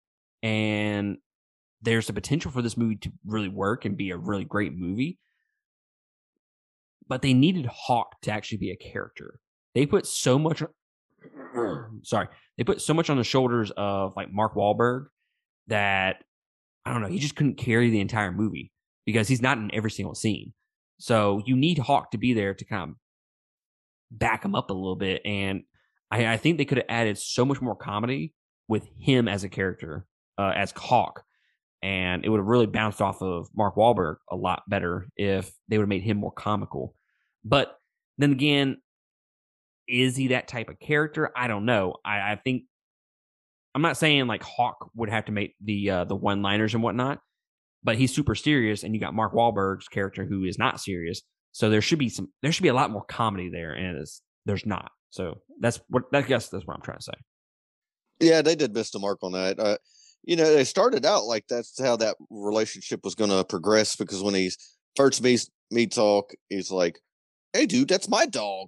and 0.42 1.18
there's 1.82 2.08
the 2.08 2.14
potential 2.14 2.52
for 2.52 2.62
this 2.62 2.78
movie 2.78 2.96
to 2.98 3.12
really 3.26 3.50
work 3.50 3.86
and 3.86 3.98
be 3.98 4.12
a 4.12 4.18
really 4.18 4.46
great 4.46 4.76
movie. 4.76 5.20
But 7.08 7.22
they 7.22 7.34
needed 7.34 7.68
Hawk 7.68 8.20
to 8.24 8.32
actually 8.32 8.58
be 8.58 8.72
a 8.72 8.76
character. 8.76 9.40
They 9.76 9.86
put 9.86 10.06
so 10.06 10.38
much. 10.38 10.64
sorry, 12.04 12.28
they 12.58 12.64
put 12.64 12.82
so 12.82 12.94
much 12.94 13.10
on 13.10 13.18
the 13.18 13.24
shoulders 13.24 13.72
of 13.78 14.14
like 14.16 14.32
Mark 14.32 14.56
Wahlberg 14.56 15.06
that 15.68 16.24
I 16.86 16.94
don't 16.94 17.02
know. 17.02 17.10
He 17.10 17.20
just 17.20 17.36
couldn't 17.36 17.56
carry 17.56 17.90
the 17.90 18.00
entire 18.00 18.32
movie 18.32 18.72
because 19.06 19.28
he's 19.28 19.42
not 19.42 19.58
in 19.58 19.74
every 19.74 19.92
single 19.92 20.16
scene. 20.16 20.54
So 21.00 21.42
you 21.46 21.56
need 21.56 21.78
Hawk 21.78 22.12
to 22.12 22.18
be 22.18 22.34
there 22.34 22.54
to 22.54 22.66
kind 22.66 22.92
of 22.92 22.96
back 24.10 24.44
him 24.44 24.56
up 24.56 24.70
a 24.70 24.74
little 24.74 24.96
bit. 24.96 25.22
And 25.26 25.64
I, 26.12 26.34
I 26.34 26.38
think 26.38 26.58
they 26.58 26.66
could 26.66 26.78
have 26.78 26.88
added 26.90 27.18
so 27.18 27.46
much 27.46 27.62
more 27.62 27.76
comedy 27.76 28.34
with 28.68 28.88
him 29.00 29.28
as 29.28 29.44
a 29.44 29.50
character, 29.50 30.06
uh, 30.38 30.54
as 30.56 30.72
Hawk. 30.72 31.24
And 31.84 32.26
it 32.26 32.30
would 32.30 32.40
have 32.40 32.48
really 32.48 32.66
bounced 32.66 33.02
off 33.02 33.22
of 33.22 33.48
Mark 33.56 33.76
Wahlberg 33.76 34.16
a 34.32 34.36
lot 34.36 34.64
better 34.68 35.08
if 35.16 35.52
they 35.68 35.78
would 35.78 35.84
have 35.84 35.90
made 35.90 36.02
him 36.02 36.18
more 36.18 36.32
comical. 36.32 36.96
But 37.46 37.78
then 38.18 38.32
again, 38.32 38.78
is 39.88 40.16
he 40.16 40.30
that 40.30 40.48
type 40.48 40.70
of 40.70 40.80
character? 40.80 41.32
I 41.36 41.48
don't 41.48 41.66
know. 41.66 41.96
I, 42.04 42.32
I 42.32 42.40
think 42.44 42.64
I'm 43.76 43.82
not 43.84 43.98
saying 43.98 44.26
like 44.28 44.44
Hawk 44.44 44.90
would 44.96 45.10
have 45.10 45.26
to 45.26 45.32
make 45.32 45.54
the 45.64 45.92
uh, 45.92 46.04
the 46.06 46.16
one 46.16 46.42
liners 46.42 46.74
and 46.74 46.82
whatnot, 46.82 47.20
but 47.84 47.96
he's 47.96 48.14
super 48.14 48.34
serious, 48.34 48.84
and 48.84 48.96
you 48.96 49.00
got 49.00 49.14
Mark 49.14 49.34
Wahlberg's 49.34 49.88
character 49.88 50.26
who 50.26 50.44
is 50.46 50.58
not 50.58 50.82
serious. 50.82 51.22
So 51.52 51.70
there 51.70 51.82
should 51.82 52.00
be 52.00 52.10
some, 52.10 52.30
there 52.42 52.52
should 52.52 52.64
be 52.64 52.70
a 52.70 52.74
lot 52.74 52.92
more 52.92 53.06
comedy 53.06 53.50
there, 53.50 53.74
and 53.74 54.06
there's 54.46 54.66
not. 54.66 54.92
So 55.10 55.40
that's 55.60 55.80
what 55.90 56.04
I 56.14 56.22
guess 56.22 56.50
that's 56.50 56.66
what 56.66 56.76
I'm 56.76 56.82
trying 56.82 56.98
to 57.00 57.04
say. 57.04 57.14
Yeah, 58.20 58.42
they 58.42 58.56
did 58.56 58.74
miss 58.74 58.92
the 58.92 59.00
mark 59.00 59.20
on 59.24 59.32
that. 59.34 59.60
Uh, 59.60 59.78
you 60.24 60.36
know, 60.36 60.52
they 60.54 60.64
started 60.64 61.06
out 61.06 61.26
like 61.26 61.46
that's 61.48 61.80
how 61.82 61.96
that 61.98 62.16
relationship 62.30 63.02
was 63.04 63.16
going 63.16 63.30
to 63.30 63.44
progress 63.46 63.96
because 63.96 64.22
when 64.22 64.34
he's 64.34 64.58
first 64.96 65.22
meets 65.24 65.50
me 65.72 65.88
talk, 65.88 66.34
he's 66.50 66.72
like, 66.72 67.00
"Hey, 67.54 67.66
dude, 67.66 67.88
that's 67.88 68.10
my 68.10 68.26
dog," 68.26 68.68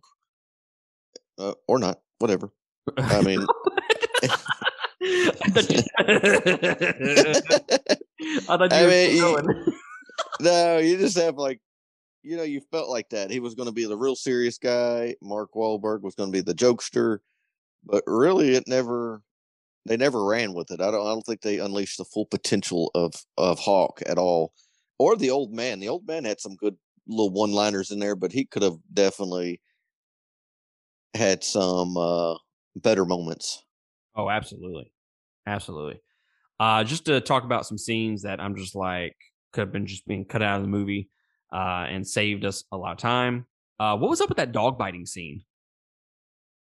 uh, 1.37 1.53
or 1.67 1.79
not, 1.79 1.99
whatever. 2.19 2.51
I 2.97 3.21
mean, 3.21 3.45
I 4.23 5.49
thought 5.49 5.69
you, 5.69 5.81
I 8.49 8.57
thought 8.57 8.71
you 8.71 8.77
I 8.77 8.83
were 8.83 8.89
mean, 8.89 9.15
you- 9.15 9.21
going. 9.21 9.65
no, 10.41 10.77
you 10.77 10.97
just 10.97 11.17
have 11.17 11.35
like, 11.35 11.59
you 12.23 12.37
know, 12.37 12.43
you 12.43 12.61
felt 12.71 12.89
like 12.89 13.09
that. 13.09 13.31
He 13.31 13.39
was 13.39 13.55
going 13.55 13.67
to 13.67 13.73
be 13.73 13.85
the 13.85 13.97
real 13.97 14.15
serious 14.15 14.57
guy. 14.57 15.15
Mark 15.21 15.53
Wahlberg 15.55 16.01
was 16.01 16.15
going 16.15 16.31
to 16.31 16.37
be 16.37 16.41
the 16.41 16.53
jokester, 16.53 17.19
but 17.83 18.03
really, 18.07 18.55
it 18.55 18.67
never. 18.67 19.21
They 19.85 19.95
never 19.97 20.25
ran 20.25 20.53
with 20.53 20.71
it. 20.71 20.81
I 20.81 20.91
don't. 20.91 21.05
I 21.05 21.09
don't 21.09 21.25
think 21.25 21.41
they 21.41 21.59
unleashed 21.59 21.97
the 21.97 22.05
full 22.05 22.25
potential 22.25 22.91
of 22.93 23.13
of 23.37 23.59
Hawk 23.59 24.01
at 24.05 24.17
all, 24.17 24.53
or 24.99 25.15
the 25.15 25.31
old 25.31 25.53
man. 25.53 25.79
The 25.79 25.89
old 25.89 26.05
man 26.05 26.25
had 26.25 26.39
some 26.39 26.55
good 26.55 26.75
little 27.07 27.31
one 27.31 27.53
liners 27.53 27.89
in 27.89 27.99
there, 27.99 28.15
but 28.15 28.31
he 28.31 28.45
could 28.45 28.61
have 28.61 28.77
definitely 28.93 29.61
had 31.15 31.43
some 31.43 31.97
uh 31.97 32.35
better 32.75 33.05
moments. 33.05 33.63
Oh, 34.15 34.29
absolutely, 34.29 34.91
absolutely. 35.47 36.01
Uh, 36.59 36.83
just 36.83 37.05
to 37.05 37.21
talk 37.21 37.45
about 37.45 37.65
some 37.65 37.77
scenes 37.77 38.23
that 38.23 38.41
I'm 38.41 38.55
just 38.55 38.75
like 38.75 39.15
could 39.53 39.61
have 39.61 39.71
been 39.71 39.87
just 39.87 40.05
being 40.05 40.25
cut 40.25 40.43
out 40.43 40.57
of 40.57 40.63
the 40.63 40.69
movie, 40.69 41.09
uh, 41.51 41.85
and 41.89 42.07
saved 42.07 42.45
us 42.45 42.63
a 42.71 42.77
lot 42.77 42.91
of 42.91 42.97
time. 42.97 43.45
Uh, 43.79 43.97
what 43.97 44.09
was 44.09 44.21
up 44.21 44.29
with 44.29 44.37
that 44.37 44.51
dog 44.51 44.77
biting 44.77 45.05
scene? 45.05 45.43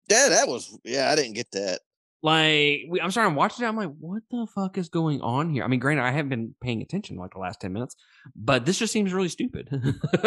Yeah, 0.08 0.28
that 0.30 0.48
was. 0.48 0.76
Yeah, 0.84 1.10
I 1.10 1.16
didn't 1.16 1.34
get 1.34 1.50
that. 1.52 1.80
Like, 2.22 2.86
we, 2.88 3.00
I'm 3.00 3.10
sorry, 3.12 3.26
I'm 3.26 3.36
watching 3.36 3.64
it. 3.64 3.68
I'm 3.68 3.76
like, 3.76 3.92
what 4.00 4.22
the 4.30 4.46
fuck 4.52 4.76
is 4.76 4.88
going 4.88 5.20
on 5.20 5.50
here? 5.50 5.62
I 5.62 5.68
mean, 5.68 5.78
granted, 5.78 6.02
I 6.02 6.10
haven't 6.10 6.30
been 6.30 6.54
paying 6.60 6.82
attention 6.82 7.16
like 7.16 7.32
the 7.32 7.38
last 7.38 7.60
ten 7.60 7.72
minutes, 7.72 7.94
but 8.34 8.66
this 8.66 8.78
just 8.78 8.92
seems 8.92 9.12
really 9.12 9.28
stupid. 9.28 9.68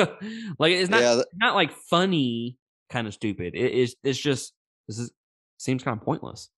like, 0.57 0.73
it's 0.73 0.89
not 0.89 1.01
yeah, 1.01 1.15
th- 1.15 1.25
not 1.35 1.55
like 1.55 1.71
funny 1.89 2.57
kind 2.89 3.07
of 3.07 3.13
stupid. 3.13 3.55
It 3.55 3.71
is. 3.73 3.95
It's 4.03 4.19
just 4.19 4.53
this 4.87 4.99
is 4.99 5.11
seems 5.57 5.83
kind 5.83 5.97
of 5.97 6.05
pointless. 6.05 6.49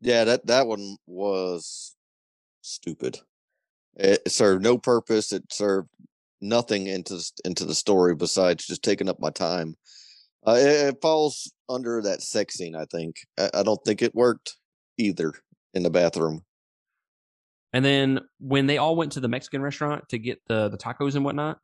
yeah. 0.00 0.24
That 0.24 0.46
that 0.46 0.66
one 0.66 0.96
was 1.06 1.94
stupid. 2.62 3.20
It 3.94 4.30
served 4.30 4.62
no 4.62 4.76
purpose. 4.78 5.32
It 5.32 5.52
served 5.52 5.88
nothing 6.40 6.86
into 6.86 7.20
into 7.44 7.64
the 7.64 7.74
story 7.74 8.14
besides 8.14 8.66
just 8.66 8.82
taking 8.82 9.08
up 9.08 9.20
my 9.20 9.30
time. 9.30 9.74
Uh, 10.46 10.52
it, 10.52 10.66
it 10.66 10.96
falls 11.02 11.52
under 11.68 12.00
that 12.02 12.22
sex 12.22 12.54
scene. 12.54 12.74
I 12.76 12.84
think. 12.90 13.16
I, 13.38 13.50
I 13.54 13.62
don't 13.62 13.80
think 13.84 14.02
it 14.02 14.14
worked 14.14 14.56
either 14.96 15.32
in 15.74 15.82
the 15.82 15.90
bathroom. 15.90 16.44
And 17.72 17.84
then 17.84 18.20
when 18.40 18.66
they 18.66 18.78
all 18.78 18.96
went 18.96 19.12
to 19.12 19.20
the 19.20 19.28
Mexican 19.28 19.60
restaurant 19.60 20.08
to 20.08 20.18
get 20.18 20.40
the 20.48 20.68
the 20.68 20.78
tacos 20.78 21.16
and 21.16 21.24
whatnot, 21.24 21.58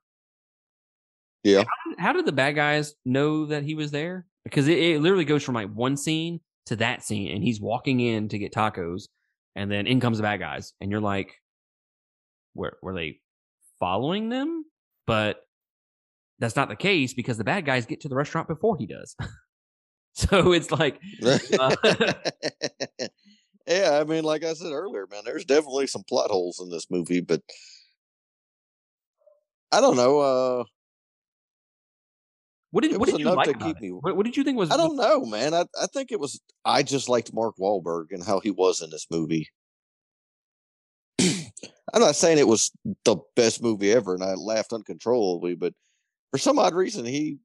Yeah. 1.42 1.64
how 1.98 2.12
did 2.12 2.26
the 2.26 2.32
bad 2.32 2.52
guys 2.52 2.94
know 3.04 3.46
that 3.46 3.62
he 3.62 3.74
was 3.74 3.90
there? 3.90 4.26
Because 4.44 4.68
it, 4.68 4.78
it 4.78 5.00
literally 5.00 5.24
goes 5.24 5.42
from 5.42 5.54
like 5.54 5.70
one 5.72 5.96
scene 5.96 6.40
to 6.66 6.76
that 6.76 7.02
scene, 7.02 7.30
and 7.34 7.42
he's 7.42 7.60
walking 7.60 8.00
in 8.00 8.28
to 8.28 8.38
get 8.38 8.52
tacos, 8.52 9.04
and 9.56 9.70
then 9.70 9.86
in 9.86 10.00
comes 10.00 10.18
the 10.18 10.22
bad 10.22 10.40
guys, 10.40 10.74
and 10.80 10.90
you're 10.90 11.00
like, 11.00 11.34
where 12.52 12.76
were 12.82 12.94
they 12.94 13.20
following 13.84 14.30
them? 14.30 14.64
But 15.06 15.40
that's 16.38 16.56
not 16.56 16.68
the 16.70 16.76
case 16.76 17.12
because 17.12 17.36
the 17.36 17.44
bad 17.44 17.66
guys 17.66 17.84
get 17.84 18.00
to 18.00 18.08
the 18.08 18.14
restaurant 18.16 18.48
before 18.48 18.78
he 18.78 18.86
does. 18.86 19.14
so 20.14 20.52
it's 20.52 20.70
like, 20.70 20.98
uh, 21.22 21.76
yeah, 23.66 23.98
I 24.00 24.04
mean, 24.04 24.24
like 24.24 24.42
I 24.42 24.54
said 24.54 24.72
earlier, 24.72 25.06
man, 25.10 25.22
there's 25.26 25.44
definitely 25.44 25.86
some 25.86 26.02
plot 26.08 26.30
holes 26.30 26.60
in 26.60 26.70
this 26.70 26.86
movie, 26.90 27.20
but 27.20 27.42
I 29.70 29.82
don't 29.82 29.96
know. 29.96 30.18
Uh, 30.20 30.64
what 32.70 32.82
did 32.84 32.96
what 32.96 33.08
did 33.08 33.20
you 33.20 33.26
like 33.30 33.44
to 33.44 33.50
about 33.50 33.66
keep 33.66 33.76
it? 33.76 33.82
me- 33.82 33.90
What, 33.90 34.16
what 34.16 34.24
did 34.24 34.36
you 34.36 34.44
think 34.44 34.56
was? 34.56 34.70
I 34.70 34.78
don't 34.78 34.96
know, 34.96 35.26
man. 35.26 35.52
I, 35.52 35.64
I 35.80 35.86
think 35.92 36.10
it 36.10 36.18
was. 36.18 36.40
I 36.64 36.82
just 36.82 37.08
liked 37.08 37.32
Mark 37.34 37.54
Wahlberg 37.60 38.06
and 38.10 38.24
how 38.24 38.40
he 38.40 38.50
was 38.50 38.80
in 38.80 38.88
this 38.90 39.06
movie. 39.10 39.48
I'm 41.94 42.00
not 42.00 42.16
saying 42.16 42.38
it 42.38 42.48
was 42.48 42.72
the 43.04 43.16
best 43.36 43.62
movie 43.62 43.92
ever, 43.92 44.14
and 44.14 44.24
I 44.24 44.34
laughed 44.34 44.72
uncontrollably, 44.72 45.54
but 45.54 45.74
for 46.32 46.38
some 46.38 46.58
odd 46.58 46.74
reason, 46.74 47.04
he 47.04 47.38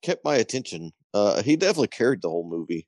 kept 0.00 0.24
my 0.24 0.36
attention. 0.36 0.92
Uh, 1.12 1.42
he 1.42 1.56
definitely 1.56 1.88
carried 1.88 2.22
the 2.22 2.28
whole 2.28 2.48
movie. 2.48 2.86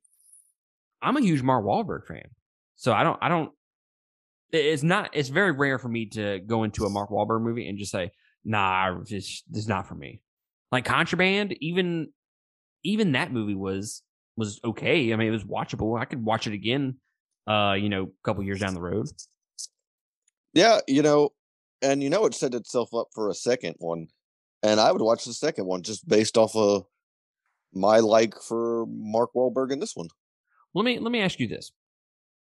I'm 1.03 1.16
a 1.16 1.20
huge 1.20 1.42
Mark 1.42 1.64
Wahlberg 1.64 2.07
fan, 2.07 2.29
so 2.77 2.92
I 2.92 3.03
don't 3.03 3.18
I 3.20 3.29
don't. 3.29 3.51
It's 4.53 4.85
not. 4.85 5.11
It's 5.12 5.29
very 5.29 5.51
rare 5.51 5.81
for 5.81 5.88
me 5.88 6.07
to 6.11 6.38
go 6.38 6.62
into 6.62 6.85
a 6.85 6.90
Mark 6.90 7.11
Wahlberg 7.11 7.42
movie 7.42 7.68
and 7.68 7.79
just 7.79 7.90
say, 7.90 8.12
"Nah, 8.44 9.01
this, 9.01 9.42
is 9.53 9.68
not 9.68 9.88
for 9.88 9.96
me." 9.96 10.20
Like 10.70 10.85
Contraband, 10.85 11.57
even 11.61 12.12
even 12.85 13.12
that 13.12 13.33
movie 13.33 13.57
was 13.57 14.03
was 14.37 14.61
okay. 14.64 15.12
I 15.12 15.16
mean, 15.16 15.29
it 15.29 15.33
was 15.33 15.44
watchable. 15.44 16.01
I 16.01 16.05
could 16.05 16.25
watch 16.25 16.46
it 16.46 16.53
again. 16.53 16.99
Uh, 17.46 17.75
you 17.79 17.88
know, 17.88 18.05
a 18.05 18.25
couple 18.25 18.44
years 18.44 18.61
down 18.61 18.75
the 18.75 18.81
road. 18.81 19.09
Yeah, 20.56 20.80
you 20.88 21.02
know, 21.02 21.34
and 21.82 22.02
you 22.02 22.08
know, 22.08 22.24
it 22.24 22.32
set 22.34 22.54
itself 22.54 22.94
up 22.94 23.08
for 23.14 23.28
a 23.28 23.34
second 23.34 23.74
one, 23.78 24.08
and 24.62 24.80
I 24.80 24.90
would 24.90 25.02
watch 25.02 25.26
the 25.26 25.34
second 25.34 25.66
one 25.66 25.82
just 25.82 26.08
based 26.08 26.38
off 26.38 26.56
of 26.56 26.86
my 27.74 27.98
like 27.98 28.40
for 28.40 28.86
Mark 28.88 29.34
Wahlberg 29.34 29.70
in 29.70 29.80
this 29.80 29.94
one. 29.94 30.08
Let 30.74 30.86
me 30.86 30.98
let 30.98 31.12
me 31.12 31.20
ask 31.20 31.38
you 31.38 31.46
this: 31.46 31.72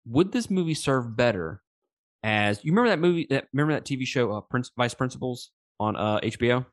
Would 0.05 0.31
this 0.31 0.49
movie 0.49 0.73
serve 0.73 1.17
better 1.17 1.61
as 2.23 2.63
you 2.63 2.71
remember 2.71 2.89
that 2.91 2.99
movie? 2.99 3.27
That 3.29 3.49
remember 3.51 3.73
that 3.73 3.83
TV 3.83 4.07
show, 4.07 4.31
uh, 4.31 4.39
Prince 4.39 4.71
Vice 4.77 4.93
Principals 4.93 5.51
on 5.77 5.97
uh 5.97 6.21
HBO? 6.23 6.65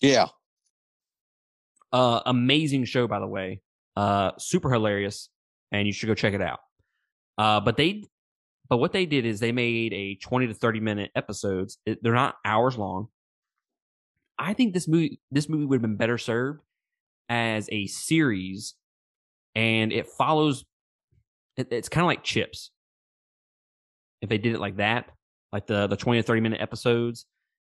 Yeah, 0.00 0.28
Uh, 1.92 2.20
amazing 2.24 2.84
show, 2.84 3.06
by 3.08 3.18
the 3.18 3.26
way. 3.26 3.60
Uh, 3.96 4.30
super 4.38 4.72
hilarious, 4.72 5.28
and 5.72 5.86
you 5.86 5.92
should 5.92 6.06
go 6.06 6.14
check 6.14 6.34
it 6.34 6.40
out. 6.40 6.60
Uh, 7.36 7.60
but 7.60 7.76
they, 7.76 8.04
but 8.72 8.78
what 8.78 8.92
they 8.92 9.04
did 9.04 9.26
is 9.26 9.38
they 9.38 9.52
made 9.52 9.92
a 9.92 10.14
twenty 10.14 10.46
to 10.46 10.54
thirty 10.54 10.80
minute 10.80 11.10
episodes. 11.14 11.76
It, 11.84 12.02
they're 12.02 12.14
not 12.14 12.36
hours 12.42 12.78
long. 12.78 13.08
I 14.38 14.54
think 14.54 14.72
this 14.72 14.88
movie, 14.88 15.20
this 15.30 15.46
movie 15.46 15.66
would 15.66 15.76
have 15.76 15.82
been 15.82 15.98
better 15.98 16.16
served 16.16 16.62
as 17.28 17.68
a 17.70 17.86
series, 17.86 18.72
and 19.54 19.92
it 19.92 20.06
follows. 20.06 20.64
It, 21.58 21.68
it's 21.70 21.90
kind 21.90 22.02
of 22.02 22.06
like 22.06 22.24
Chips. 22.24 22.70
If 24.22 24.30
they 24.30 24.38
did 24.38 24.54
it 24.54 24.58
like 24.58 24.78
that, 24.78 25.10
like 25.52 25.66
the 25.66 25.86
the 25.86 25.98
twenty 25.98 26.22
to 26.22 26.26
thirty 26.26 26.40
minute 26.40 26.62
episodes, 26.62 27.26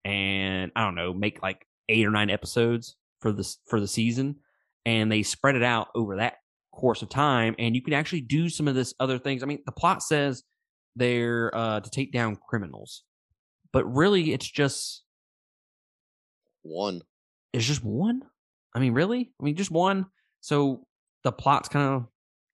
and 0.03 0.71
I 0.75 0.83
don't 0.83 0.95
know, 0.95 1.13
make 1.13 1.43
like 1.43 1.63
eight 1.89 2.07
or 2.07 2.09
nine 2.09 2.31
episodes 2.31 2.95
for 3.21 3.31
this 3.31 3.59
for 3.67 3.79
the 3.79 3.87
season 3.87 4.37
and 4.83 5.11
they 5.11 5.21
spread 5.21 5.55
it 5.55 5.61
out 5.61 5.89
over 5.93 6.15
that 6.15 6.37
course 6.71 7.03
of 7.03 7.09
time 7.09 7.55
and 7.59 7.75
you 7.75 7.83
can 7.83 7.93
actually 7.93 8.21
do 8.21 8.49
some 8.49 8.67
of 8.67 8.75
this 8.75 8.93
other 8.99 9.17
things 9.17 9.41
i 9.41 9.45
mean 9.47 9.57
the 9.65 9.71
plot 9.71 10.03
says 10.03 10.43
they're 10.97 11.55
uh 11.55 11.79
to 11.79 11.89
take 11.89 12.11
down 12.11 12.37
criminals. 12.47 13.03
But 13.73 13.85
really 13.85 14.33
it's 14.33 14.49
just 14.49 15.03
one. 16.63 17.01
it's 17.53 17.65
just 17.65 17.83
one? 17.83 18.21
I 18.75 18.79
mean 18.79 18.93
really? 18.93 19.31
I 19.39 19.43
mean 19.43 19.55
just 19.55 19.71
one? 19.71 20.07
So 20.41 20.85
the 21.23 21.31
plot's 21.31 21.69
kind 21.69 21.95
of 21.95 22.07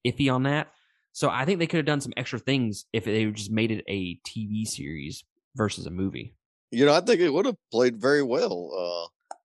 iffy 0.05 0.33
on 0.33 0.43
that. 0.43 0.71
So 1.13 1.29
i 1.29 1.45
think 1.45 1.59
they 1.59 1.67
could 1.67 1.77
have 1.77 1.85
done 1.85 2.01
some 2.01 2.13
extra 2.17 2.39
things 2.39 2.85
if 2.91 3.05
they 3.05 3.25
just 3.25 3.51
made 3.51 3.71
it 3.71 3.83
a 3.87 4.19
tv 4.27 4.67
series 4.67 5.23
versus 5.55 5.85
a 5.85 5.91
movie. 5.91 6.33
You 6.71 6.85
know, 6.85 6.93
I 6.93 7.01
think 7.01 7.21
it 7.21 7.29
would 7.29 7.45
have 7.45 7.57
played 7.71 8.01
very 8.01 8.23
well. 8.23 8.71
Uh, 8.75 9.37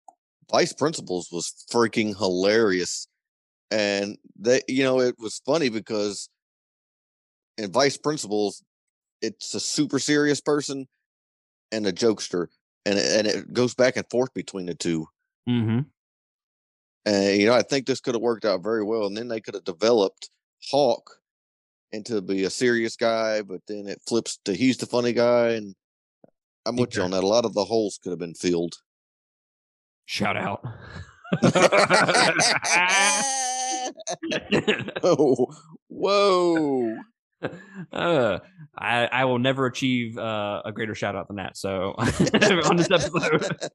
Vice 0.50 0.72
Principals 0.72 1.28
was 1.30 1.52
freaking 1.70 2.16
hilarious, 2.16 3.06
and 3.70 4.16
they, 4.38 4.62
you 4.66 4.82
know, 4.82 5.00
it 5.00 5.16
was 5.18 5.42
funny 5.44 5.68
because 5.68 6.30
in 7.58 7.70
Vice 7.70 7.98
Principals, 7.98 8.62
it's 9.22 9.54
a 9.54 9.60
super 9.60 9.98
serious 9.98 10.40
person 10.40 10.86
and 11.72 11.86
a 11.86 11.92
jokester, 11.92 12.48
and 12.86 12.98
it, 12.98 13.18
and 13.18 13.26
it 13.26 13.52
goes 13.52 13.74
back 13.74 13.96
and 13.96 14.08
forth 14.10 14.32
between 14.34 14.66
the 14.66 14.74
two. 14.74 15.06
mm-hmm 15.48 15.80
And 17.04 17.40
you 17.40 17.46
know, 17.46 17.54
I 17.54 17.62
think 17.62 17.86
this 17.86 18.00
could 18.00 18.14
have 18.14 18.22
worked 18.22 18.44
out 18.44 18.62
very 18.62 18.84
well. 18.84 19.06
And 19.06 19.16
then 19.16 19.28
they 19.28 19.40
could 19.40 19.54
have 19.54 19.64
developed 19.64 20.30
Hawk 20.70 21.10
into 21.92 22.20
be 22.20 22.44
a 22.44 22.50
serious 22.50 22.96
guy, 22.96 23.42
but 23.42 23.60
then 23.66 23.86
it 23.86 24.00
flips 24.06 24.38
to 24.44 24.54
he's 24.54 24.76
the 24.76 24.86
funny 24.86 25.12
guy. 25.12 25.50
And 25.50 25.74
I'm 26.66 26.76
with 26.76 26.96
you 26.96 27.02
on 27.02 27.12
that. 27.12 27.24
A 27.24 27.26
lot 27.26 27.44
of 27.44 27.54
the 27.54 27.64
holes 27.64 27.98
could 28.02 28.10
have 28.10 28.18
been 28.18 28.34
filled. 28.34 28.76
shout 30.06 30.36
out 30.36 30.62
oh, 35.02 35.46
whoa! 35.88 36.96
uh, 37.92 38.38
I, 38.76 39.06
I 39.06 39.24
will 39.24 39.38
never 39.38 39.66
achieve 39.66 40.18
uh, 40.18 40.62
a 40.64 40.72
greater 40.72 40.94
shout 40.94 41.16
out 41.16 41.28
than 41.28 41.36
that. 41.36 41.56
So 41.56 41.94
on 41.98 42.76
this 42.76 42.90
episode, 42.90 43.70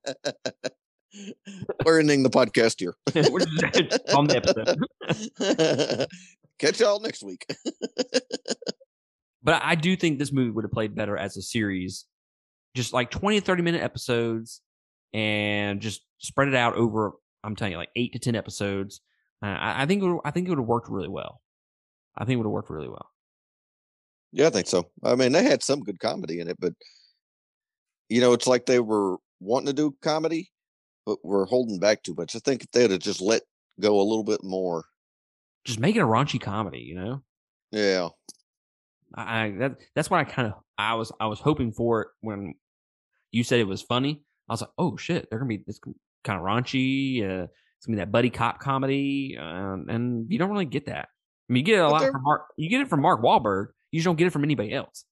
We're 1.86 2.00
ending 2.00 2.24
the 2.24 2.30
podcast 2.30 2.80
here. 2.80 2.96
we're 3.14 3.40
just 3.40 4.10
on 4.16 4.26
the 4.26 4.38
episode. 4.38 6.08
Catch 6.60 6.80
y'all 6.80 7.00
next 7.00 7.24
week. 7.24 7.46
But 9.44 9.62
I 9.64 9.76
do 9.76 9.96
think 9.96 10.18
this 10.18 10.32
movie 10.32 10.52
would 10.52 10.64
have 10.64 10.72
played 10.72 10.96
better 10.96 11.18
as 11.18 11.38
a 11.38 11.42
series, 11.42 12.06
just 12.76 12.94
like 12.94 13.12
20 13.12 13.42
30 13.42 13.62
minute 13.62 13.84
episodes 13.84 14.62
and 15.14 15.82
just 15.82 16.02
spread 16.18 16.48
it 16.48 16.56
out 16.56 16.76
over, 16.76 17.12
I'm 17.44 17.56
telling 17.56 17.74
you, 17.74 17.78
like 17.78 17.90
eight 17.96 18.14
to 18.14 18.20
10 18.20 18.36
episodes. 18.36 19.02
Uh, 19.44 19.48
I, 19.48 19.84
I 19.84 19.86
think 19.86 20.02
it 20.02 20.08
would, 20.08 20.22
I 20.26 20.32
think 20.32 20.48
it 20.48 20.50
would 20.50 20.60
have 20.60 20.68
worked 20.68 20.90
really 20.90 21.10
well. 21.10 21.42
I 22.18 22.26
think 22.26 22.36
it 22.36 22.38
would 22.38 22.46
have 22.46 22.54
worked 22.54 22.70
really 22.70 22.90
well. 22.90 23.10
Yeah, 24.34 24.48
I 24.48 24.50
think 24.50 24.68
so. 24.68 24.90
I 25.04 25.16
mean, 25.16 25.32
they 25.32 25.44
had 25.44 25.62
some 25.64 25.82
good 25.82 26.00
comedy 26.00 26.40
in 26.40 26.48
it, 26.50 26.58
but 26.60 26.74
you 28.10 28.20
know, 28.20 28.34
it's 28.34 28.48
like 28.48 28.66
they 28.66 28.80
were 28.80 29.18
wanting 29.40 29.68
to 29.68 29.74
do 29.74 29.96
comedy, 30.02 30.52
but 31.06 31.24
were 31.24 31.46
holding 31.46 31.80
back 31.80 32.04
too 32.04 32.16
much. 32.18 32.36
I 32.36 32.40
think 32.40 32.64
if 32.64 32.72
they'd 32.72 32.92
have 32.92 33.00
just 33.00 33.22
let 33.22 33.44
go 33.80 34.00
a 34.00 34.04
little 34.04 34.24
bit 34.24 34.44
more. 34.44 34.86
Just 35.66 35.80
make 35.80 35.96
it 35.96 36.00
a 36.00 36.06
raunchy 36.06 36.42
comedy, 36.42 36.80
you 36.80 36.96
know? 36.96 37.22
Yeah. 37.72 38.10
I 39.16 39.46
I- 39.46 39.52
that 39.60 39.76
that's 39.96 40.10
what 40.10 40.20
I 40.20 40.24
kind 40.24 40.48
of 40.48 40.56
I 40.78 40.96
was 40.96 41.12
I 41.20 41.28
was 41.28 41.40
hoping 41.40 41.72
for 41.72 42.02
it 42.02 42.08
when 42.22 42.56
you 43.32 43.44
said 43.44 43.60
it 43.60 43.68
was 43.68 43.82
funny. 43.82 44.24
I 44.50 44.54
was 44.54 44.62
like, 44.62 44.72
oh 44.78 44.98
shit, 44.98 45.28
they're 45.30 45.40
gonna 45.40 45.50
be 45.50 45.64
this 45.66 45.80
kind 46.24 46.40
of 46.40 46.46
raunchy. 46.46 47.22
Uh, 47.22 47.48
it's 47.78 47.86
gonna 47.86 47.98
be 47.98 48.00
that 48.00 48.12
buddy 48.12 48.30
cop 48.32 48.60
comedy, 48.60 49.38
um, 49.40 49.86
and 49.90 50.32
you 50.32 50.40
don't 50.40 50.50
really 50.50 50.66
get 50.66 50.88
that. 50.88 51.10
I 51.50 51.54
mean, 51.54 51.62
you 51.62 51.66
get 51.66 51.76
it 51.80 51.82
a 51.82 51.90
But 51.90 51.92
lot 52.02 52.12
from 52.12 52.24
Mark. 52.24 52.42
You 52.58 52.70
get 52.70 52.82
it 52.82 52.90
from 52.90 53.02
Mark 53.02 53.22
Wahlberg. 53.22 53.68
You 53.94 54.00
just 54.00 54.06
don't 54.06 54.16
get 54.16 54.26
it 54.26 54.32
from 54.32 54.44
anybody 54.44 54.74
else. 54.74 55.06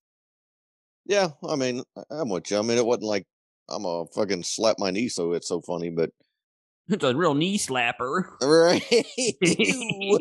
Yeah. 1.06 1.28
I 1.48 1.56
mean, 1.56 1.84
I'm 2.10 2.30
with 2.30 2.50
you. 2.50 2.58
I 2.58 2.64
mean, 2.64 2.80
it 2.80 2.86
wasn't 2.86 3.04
like 3.04 3.28
I'm 3.70 3.86
a 3.86 4.08
fucking 4.08 4.42
slap 4.42 4.80
my 4.80 4.90
knee, 4.90 5.08
so 5.08 5.34
it's 5.34 5.48
so 5.48 5.62
funny, 5.62 5.92
but 5.92 6.10
It's 6.90 7.04
a 7.04 7.16
real 7.16 7.36
knee 7.36 7.60
slapper. 7.60 8.24
right. 8.42 8.84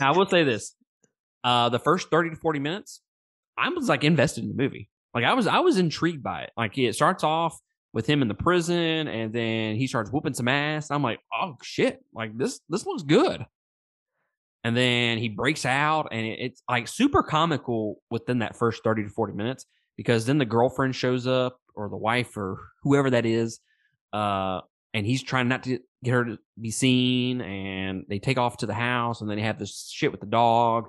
Now, 0.00 0.12
I 0.12 0.16
will 0.16 0.26
say 0.26 0.44
this: 0.44 0.74
uh, 1.44 1.70
the 1.70 1.78
first 1.78 2.10
thirty 2.10 2.30
to 2.30 2.36
forty 2.36 2.58
minutes, 2.58 3.00
I 3.56 3.70
was 3.70 3.88
like 3.88 4.04
invested 4.04 4.44
in 4.44 4.50
the 4.50 4.62
movie. 4.62 4.90
Like 5.14 5.24
I 5.24 5.32
was, 5.32 5.46
I 5.46 5.60
was 5.60 5.78
intrigued 5.78 6.22
by 6.22 6.42
it. 6.42 6.50
Like 6.56 6.76
it 6.76 6.94
starts 6.94 7.24
off 7.24 7.58
with 7.92 8.06
him 8.06 8.20
in 8.20 8.28
the 8.28 8.34
prison, 8.34 9.08
and 9.08 9.32
then 9.32 9.76
he 9.76 9.86
starts 9.86 10.10
whooping 10.10 10.34
some 10.34 10.48
ass. 10.48 10.90
I'm 10.90 11.02
like, 11.02 11.20
oh 11.32 11.56
shit! 11.62 12.00
Like 12.12 12.36
this, 12.36 12.60
this 12.68 12.84
looks 12.84 13.04
good. 13.04 13.46
And 14.64 14.74
then 14.76 15.18
he 15.18 15.28
breaks 15.28 15.66
out, 15.66 16.08
and 16.10 16.26
it- 16.26 16.38
it's 16.40 16.62
like 16.68 16.88
super 16.88 17.22
comical 17.22 18.00
within 18.10 18.38
that 18.38 18.56
first 18.56 18.82
thirty 18.82 19.02
to 19.04 19.10
forty 19.10 19.34
minutes 19.34 19.66
because 19.96 20.24
then 20.26 20.38
the 20.38 20.44
girlfriend 20.46 20.96
shows 20.96 21.26
up 21.26 21.58
or 21.74 21.88
the 21.88 21.96
wife 21.96 22.36
or 22.36 22.58
whoever 22.82 23.10
that 23.10 23.26
is, 23.26 23.60
uh, 24.12 24.60
and 24.94 25.04
he's 25.06 25.22
trying 25.22 25.48
not 25.48 25.62
to 25.64 25.78
get 26.02 26.12
her 26.12 26.24
to 26.24 26.38
be 26.60 26.70
seen 26.70 27.40
and 27.40 28.04
they 28.08 28.18
take 28.18 28.38
off 28.38 28.56
to 28.58 28.66
the 28.66 28.74
house 28.74 29.20
and 29.20 29.28
then 29.30 29.36
they 29.36 29.42
have 29.44 29.58
this 29.58 29.90
shit 29.92 30.10
with 30.10 30.20
the 30.20 30.26
dog 30.26 30.86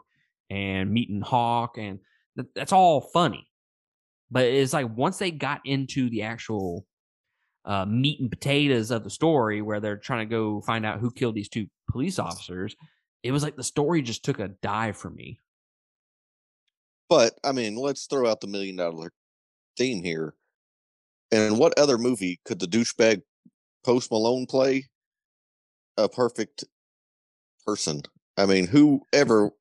and 0.49 0.91
meeting 0.91 1.21
hawk 1.21 1.77
and 1.77 1.99
th- 2.37 2.49
that's 2.55 2.71
all 2.73 3.01
funny. 3.13 3.47
But 4.31 4.45
it's 4.45 4.73
like 4.73 4.95
once 4.95 5.17
they 5.17 5.31
got 5.31 5.61
into 5.65 6.09
the 6.09 6.23
actual 6.23 6.85
uh, 7.65 7.85
meat 7.85 8.19
and 8.19 8.29
potatoes 8.29 8.91
of 8.91 9.03
the 9.03 9.09
story 9.09 9.61
where 9.61 9.79
they're 9.79 9.97
trying 9.97 10.27
to 10.27 10.31
go 10.31 10.61
find 10.61 10.85
out 10.85 10.99
who 10.99 11.09
killed 11.11 11.33
these 11.35 11.49
two 11.49 11.65
police 11.89 12.19
officers 12.19 12.75
it 13.25 13.31
was 13.31 13.43
like 13.43 13.55
the 13.55 13.63
story 13.63 14.01
just 14.01 14.23
took 14.23 14.39
a 14.39 14.49
dive 14.61 14.95
for 14.95 15.09
me 15.09 15.39
but 17.09 17.33
I 17.43 17.51
mean, 17.51 17.75
let's 17.75 18.05
throw 18.07 18.29
out 18.29 18.41
the 18.41 18.47
million 18.47 18.75
dollar 18.75 19.11
theme 19.77 20.03
here. 20.03 20.33
And 21.31 21.57
what 21.57 21.77
other 21.77 21.97
movie 21.97 22.39
could 22.45 22.59
the 22.59 22.67
douchebag 22.67 23.21
Post 23.83 24.11
Malone 24.11 24.45
play 24.45 24.85
a 25.97 26.07
perfect 26.09 26.63
person? 27.65 28.01
I 28.37 28.45
mean, 28.45 28.67
whoever 28.67 29.51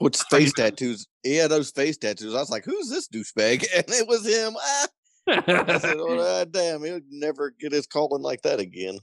puts 0.00 0.22
face 0.24 0.52
tattoos, 0.52 1.06
yeah, 1.24 1.46
those 1.46 1.70
face 1.70 1.96
tattoos. 1.96 2.34
I 2.34 2.38
was 2.38 2.50
like, 2.50 2.64
who's 2.64 2.88
this 2.88 3.08
douchebag? 3.08 3.66
And 3.74 3.84
it 3.88 4.06
was 4.06 4.26
him. 4.26 4.56
Ah. 4.58 4.86
I 5.28 5.78
said, 5.78 5.96
oh, 5.98 6.44
damn, 6.50 6.82
he'll 6.82 7.00
never 7.10 7.52
get 7.60 7.72
his 7.72 7.86
calling 7.86 8.22
like 8.22 8.42
that 8.42 8.58
again. 8.58 8.98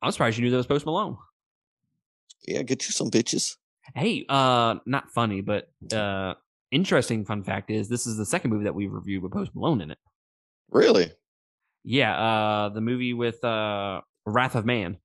i'm 0.00 0.10
surprised 0.10 0.38
you 0.38 0.44
knew 0.44 0.50
that 0.50 0.56
was 0.56 0.66
post 0.66 0.86
malone 0.86 1.18
Yeah, 2.46 2.62
get 2.62 2.86
you 2.86 2.92
some 2.92 3.10
bitches. 3.10 3.56
Hey, 3.94 4.24
uh, 4.28 4.76
not 4.86 5.10
funny, 5.10 5.40
but 5.40 5.70
uh, 5.92 6.34
interesting 6.70 7.24
fun 7.24 7.42
fact 7.44 7.70
is 7.70 7.88
this 7.88 8.06
is 8.06 8.16
the 8.16 8.26
second 8.26 8.50
movie 8.50 8.64
that 8.64 8.74
we've 8.74 8.92
reviewed 8.92 9.22
with 9.22 9.32
Post 9.32 9.52
Malone 9.54 9.80
in 9.80 9.90
it. 9.90 9.98
Really? 10.70 11.12
Yeah, 11.84 12.16
uh, 12.16 12.68
the 12.70 12.80
movie 12.80 13.12
with 13.12 13.42
uh, 13.44 14.00
Wrath 14.24 14.54
of 14.54 14.64
Man. 14.64 14.98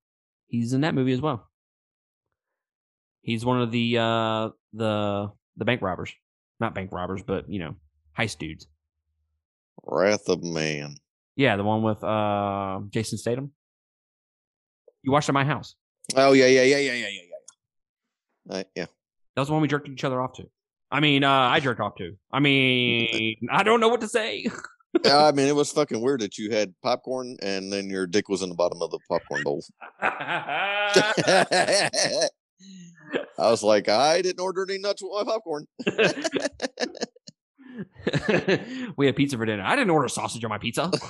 He's 0.48 0.74
in 0.74 0.82
that 0.82 0.96
movie 0.96 1.12
as 1.12 1.22
well. 1.22 1.48
He's 3.22 3.44
one 3.44 3.62
of 3.62 3.72
the 3.72 3.98
uh, 3.98 4.50
the 4.74 5.32
the 5.58 5.66
bank 5.66 5.82
robbers, 5.82 6.14
not 6.60 6.74
bank 6.74 6.92
robbers, 6.94 7.24
but 7.24 7.50
you 7.50 7.60
know, 7.60 7.76
heist 8.18 8.38
dudes. 8.38 8.68
Wrath 9.84 10.30
of 10.30 10.44
Man. 10.44 10.96
Yeah, 11.36 11.58
the 11.58 11.64
one 11.64 11.84
with 11.84 12.04
uh, 12.04 12.80
Jason 12.90 13.18
Statham. 13.18 13.52
You 15.04 15.12
watched 15.12 15.30
at 15.30 15.34
my 15.34 15.44
house. 15.44 15.76
Oh 16.16 16.32
yeah, 16.32 16.46
yeah, 16.46 16.64
yeah, 16.64 16.78
yeah, 16.78 16.94
yeah, 16.94 17.08
yeah. 17.08 17.22
Uh, 18.50 18.64
yeah. 18.76 18.86
That 19.36 19.42
was 19.42 19.48
the 19.48 19.54
one 19.54 19.62
we 19.62 19.68
jerked 19.68 19.90
each 19.90 20.04
other 20.04 20.22
off 20.22 20.34
to. 20.34 20.46
I 20.90 21.00
mean, 21.00 21.24
uh, 21.24 21.32
I 21.32 21.60
jerked 21.60 21.82
off 21.82 21.96
to. 21.98 22.14
I 22.32 22.40
mean, 22.40 23.36
I 23.52 23.64
don't 23.64 23.80
know 23.80 23.90
what 23.90 24.02
to 24.02 24.08
say. 24.08 24.48
Yeah, 25.04 25.26
I 25.26 25.32
mean, 25.34 25.48
it 25.48 25.56
was 25.56 25.72
fucking 25.72 26.02
weird 26.02 26.22
that 26.22 26.38
you 26.38 26.52
had 26.52 26.74
popcorn 26.82 27.38
and 27.42 27.72
then 27.72 27.90
your 27.90 28.08
dick 28.08 28.30
was 28.30 28.42
in 28.42 28.50
the 28.50 28.56
bottom 28.56 28.82
of 28.82 28.92
the 28.92 29.00
popcorn 29.10 29.44
bowl. 29.44 29.64
I 30.02 32.30
was 33.38 33.64
like, 33.64 33.90
I 33.90 34.22
didn't 34.22 34.40
order 34.40 34.66
any 34.68 34.80
nuts 34.80 35.04
with 35.04 35.12
my 35.14 35.32
popcorn. 35.32 35.68
we 38.98 39.06
had 39.06 39.16
pizza 39.16 39.38
for 39.38 39.46
dinner. 39.46 39.64
I 39.64 39.76
didn't 39.76 39.92
order 39.92 40.08
sausage 40.08 40.44
on 40.44 40.50
my 40.50 40.58
pizza. 40.58 40.88
what 40.88 41.02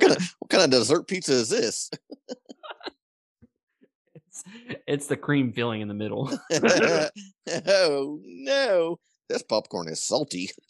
kind 0.00 0.16
of 0.16 0.34
what 0.38 0.50
kind 0.50 0.64
of 0.64 0.70
dessert 0.70 1.08
pizza 1.08 1.32
is 1.32 1.48
this? 1.48 1.90
It's, 4.92 5.06
the 5.06 5.16
cream 5.16 5.52
filling 5.52 5.80
in 5.80 5.88
the 5.88 5.94
middle. 5.94 6.30
oh 7.66 8.20
no, 8.24 8.98
this 9.28 9.42
popcorn 9.42 9.88
is 9.88 10.02
salty. 10.02 10.50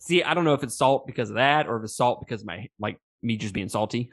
See, 0.00 0.22
I 0.22 0.34
don't 0.34 0.44
know 0.44 0.54
if 0.54 0.62
it's 0.62 0.76
salt 0.76 1.06
because 1.06 1.30
of 1.30 1.36
that 1.36 1.66
or 1.66 1.78
if 1.78 1.84
it's 1.84 1.96
salt 1.96 2.20
because 2.20 2.42
of 2.42 2.46
my 2.46 2.68
like 2.78 2.98
me 3.22 3.36
just 3.36 3.54
being 3.54 3.68
salty. 3.68 4.10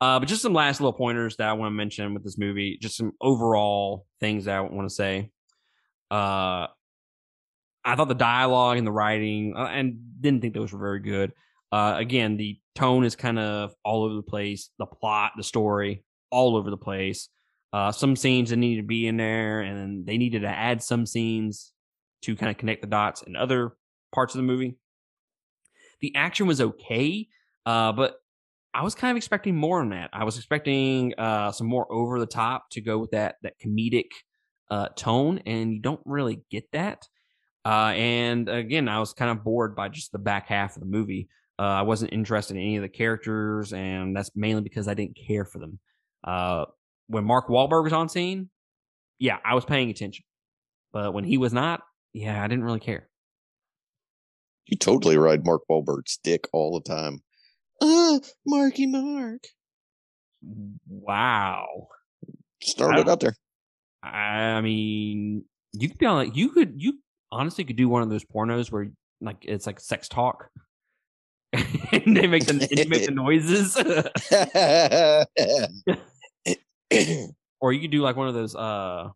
uh, 0.00 0.18
but 0.18 0.26
just 0.26 0.42
some 0.42 0.54
last 0.54 0.80
little 0.80 0.92
pointers 0.92 1.36
that 1.36 1.48
I 1.48 1.52
want 1.54 1.72
to 1.72 1.76
mention 1.76 2.14
with 2.14 2.24
this 2.24 2.38
movie. 2.38 2.78
Just 2.80 2.96
some 2.96 3.12
overall 3.20 4.06
things 4.20 4.46
that 4.46 4.56
I 4.56 4.60
want 4.60 4.88
to 4.88 4.94
say. 4.94 5.30
Uh, 6.10 6.68
I 7.84 7.96
thought 7.96 8.08
the 8.08 8.14
dialogue 8.14 8.78
and 8.78 8.86
the 8.86 8.92
writing, 8.92 9.54
uh, 9.56 9.66
and 9.66 9.98
didn't 10.20 10.40
think 10.40 10.54
those 10.54 10.72
were 10.72 10.78
very 10.78 11.00
good. 11.00 11.32
Uh, 11.74 11.96
again, 11.98 12.36
the 12.36 12.56
tone 12.76 13.02
is 13.02 13.16
kind 13.16 13.36
of 13.36 13.74
all 13.84 14.04
over 14.04 14.14
the 14.14 14.22
place. 14.22 14.70
The 14.78 14.86
plot, 14.86 15.32
the 15.36 15.42
story, 15.42 16.04
all 16.30 16.54
over 16.54 16.70
the 16.70 16.76
place. 16.76 17.28
Uh, 17.72 17.90
some 17.90 18.14
scenes 18.14 18.50
that 18.50 18.58
needed 18.58 18.82
to 18.82 18.86
be 18.86 19.08
in 19.08 19.16
there, 19.16 19.60
and 19.60 20.06
they 20.06 20.16
needed 20.16 20.42
to 20.42 20.48
add 20.48 20.80
some 20.84 21.04
scenes 21.04 21.72
to 22.22 22.36
kind 22.36 22.48
of 22.48 22.58
connect 22.58 22.82
the 22.82 22.86
dots 22.86 23.22
in 23.22 23.34
other 23.34 23.72
parts 24.12 24.36
of 24.36 24.38
the 24.38 24.44
movie. 24.44 24.76
The 26.00 26.14
action 26.14 26.46
was 26.46 26.60
okay, 26.60 27.26
uh, 27.66 27.90
but 27.90 28.18
I 28.72 28.84
was 28.84 28.94
kind 28.94 29.10
of 29.10 29.16
expecting 29.16 29.56
more 29.56 29.80
on 29.80 29.88
that. 29.88 30.10
I 30.12 30.22
was 30.22 30.36
expecting 30.36 31.12
uh, 31.18 31.50
some 31.50 31.66
more 31.66 31.92
over 31.92 32.20
the 32.20 32.26
top 32.26 32.70
to 32.70 32.80
go 32.82 32.98
with 32.98 33.10
that 33.10 33.34
that 33.42 33.58
comedic 33.58 34.10
uh, 34.70 34.90
tone, 34.94 35.40
and 35.44 35.72
you 35.72 35.80
don't 35.80 36.02
really 36.04 36.40
get 36.52 36.70
that. 36.70 37.08
Uh, 37.64 37.94
and 37.96 38.48
again, 38.48 38.88
I 38.88 39.00
was 39.00 39.12
kind 39.12 39.32
of 39.32 39.42
bored 39.42 39.74
by 39.74 39.88
just 39.88 40.12
the 40.12 40.20
back 40.20 40.46
half 40.46 40.76
of 40.76 40.80
the 40.80 40.86
movie. 40.86 41.28
Uh, 41.58 41.62
I 41.62 41.82
wasn't 41.82 42.12
interested 42.12 42.56
in 42.56 42.62
any 42.62 42.76
of 42.76 42.82
the 42.82 42.88
characters, 42.88 43.72
and 43.72 44.16
that's 44.16 44.30
mainly 44.34 44.62
because 44.62 44.88
I 44.88 44.94
didn't 44.94 45.16
care 45.26 45.44
for 45.44 45.58
them. 45.58 45.78
Uh, 46.24 46.64
when 47.06 47.24
Mark 47.24 47.48
Wahlberg 47.48 47.84
was 47.84 47.92
on 47.92 48.08
scene, 48.08 48.50
yeah, 49.18 49.38
I 49.44 49.54
was 49.54 49.64
paying 49.64 49.90
attention. 49.90 50.24
But 50.92 51.14
when 51.14 51.24
he 51.24 51.38
was 51.38 51.52
not, 51.52 51.80
yeah, 52.12 52.42
I 52.42 52.48
didn't 52.48 52.64
really 52.64 52.80
care. 52.80 53.08
You 54.66 54.78
totally 54.78 55.16
ride 55.16 55.44
Mark 55.44 55.62
Wahlberg's 55.70 56.18
dick 56.22 56.48
all 56.52 56.74
the 56.74 56.88
time. 56.88 57.22
Ah, 57.82 58.18
Marky 58.46 58.86
Mark. 58.86 59.44
Wow. 60.88 61.88
Started 62.62 63.08
out 63.08 63.20
there. 63.20 63.34
I 64.02 64.60
mean, 64.60 65.44
you 65.72 65.88
could 65.88 65.98
be 65.98 66.06
on 66.06 66.16
like 66.16 66.36
you 66.36 66.50
could 66.50 66.74
you 66.76 66.98
honestly 67.30 67.64
could 67.64 67.76
do 67.76 67.88
one 67.88 68.02
of 68.02 68.10
those 68.10 68.24
pornos 68.24 68.70
where 68.70 68.88
like 69.20 69.38
it's 69.42 69.66
like 69.66 69.80
sex 69.80 70.08
talk 70.08 70.48
and 71.92 72.16
they 72.16 72.26
make 72.26 72.46
the 72.46 72.52
and 72.52 72.78
you 72.78 72.88
make 72.88 73.06
the 73.06 73.12
noises. 73.14 73.76
or 77.60 77.72
you 77.72 77.80
could 77.80 77.90
do 77.90 78.02
like 78.02 78.16
one 78.16 78.28
of 78.28 78.34
those 78.34 78.54
uh 78.54 79.08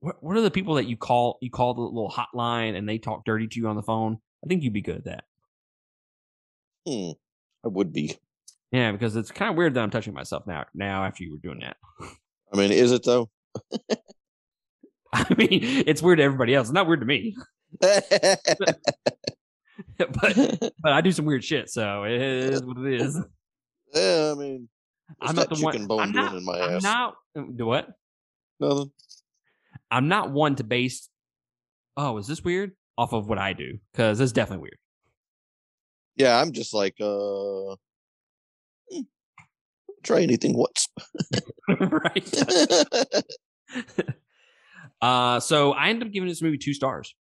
what, 0.00 0.22
what 0.22 0.36
are 0.36 0.40
the 0.40 0.50
people 0.50 0.74
that 0.74 0.86
you 0.86 0.96
call 0.96 1.38
you 1.40 1.50
call 1.50 1.74
the 1.74 1.80
little 1.80 2.10
hotline 2.10 2.76
and 2.76 2.88
they 2.88 2.98
talk 2.98 3.24
dirty 3.24 3.46
to 3.46 3.58
you 3.58 3.68
on 3.68 3.76
the 3.76 3.82
phone? 3.82 4.18
I 4.44 4.48
think 4.48 4.62
you'd 4.62 4.72
be 4.72 4.82
good 4.82 4.96
at 4.96 5.04
that. 5.04 5.24
hmm, 6.86 7.12
I 7.64 7.68
would 7.68 7.92
be. 7.92 8.16
Yeah, 8.72 8.90
because 8.92 9.16
it's 9.16 9.30
kind 9.30 9.50
of 9.50 9.56
weird 9.56 9.74
that 9.74 9.82
I'm 9.82 9.90
touching 9.90 10.14
myself 10.14 10.46
now. 10.46 10.64
Now 10.74 11.04
after 11.04 11.22
you 11.22 11.32
were 11.32 11.38
doing 11.38 11.60
that, 11.60 11.76
I 12.52 12.56
mean, 12.56 12.72
is 12.72 12.92
it 12.92 13.04
though? 13.04 13.30
I 15.12 15.26
mean, 15.36 15.48
it's 15.86 16.02
weird 16.02 16.18
to 16.18 16.24
everybody 16.24 16.54
else. 16.54 16.68
It's 16.68 16.74
not 16.74 16.86
weird 16.86 17.00
to 17.00 17.06
me, 17.06 17.36
but 19.98 20.72
but 20.78 20.92
I 20.92 21.00
do 21.00 21.12
some 21.12 21.24
weird 21.24 21.44
shit, 21.44 21.70
so 21.70 22.04
it 22.04 22.20
is 22.20 22.62
what 22.62 22.78
it 22.78 23.00
is. 23.00 23.18
yeah, 23.94 24.32
I 24.34 24.38
mean, 24.38 24.68
I'm 25.20 25.34
not 25.34 25.48
the 25.48 25.62
one. 25.62 25.86
bone 25.86 26.00
I'm 26.00 26.12
doing 26.12 26.24
not. 26.24 26.36
in 26.36 26.44
my 26.44 26.60
I'm 26.60 26.76
ass? 26.76 26.82
not. 26.82 27.14
Do 27.56 27.66
what? 27.66 27.88
Nothing. 28.60 28.90
I'm 29.90 30.08
not 30.08 30.30
one 30.30 30.56
to 30.56 30.64
base. 30.64 31.08
Oh, 31.96 32.16
is 32.18 32.26
this 32.26 32.42
weird? 32.42 32.72
Off 32.98 33.12
of 33.12 33.28
what 33.28 33.38
I 33.38 33.52
do, 33.52 33.78
because 33.92 34.20
it's 34.20 34.32
definitely 34.32 34.62
weird. 34.62 34.78
Yeah, 36.16 36.38
I'm 36.38 36.52
just 36.52 36.74
like, 36.74 36.94
uh, 37.00 37.76
hmm, 38.90 39.00
try 40.02 40.20
anything 40.22 40.54
once. 40.56 40.88
right. 41.80 42.84
uh, 45.00 45.40
so 45.40 45.72
I 45.72 45.88
ended 45.88 46.08
up 46.08 46.12
giving 46.12 46.28
this 46.28 46.42
movie 46.42 46.58
two 46.58 46.74
stars. 46.74 47.14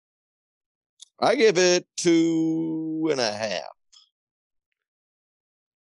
I 1.21 1.35
give 1.35 1.57
it 1.57 1.85
two 1.97 3.09
and 3.11 3.19
a 3.19 3.31
half. 3.31 3.63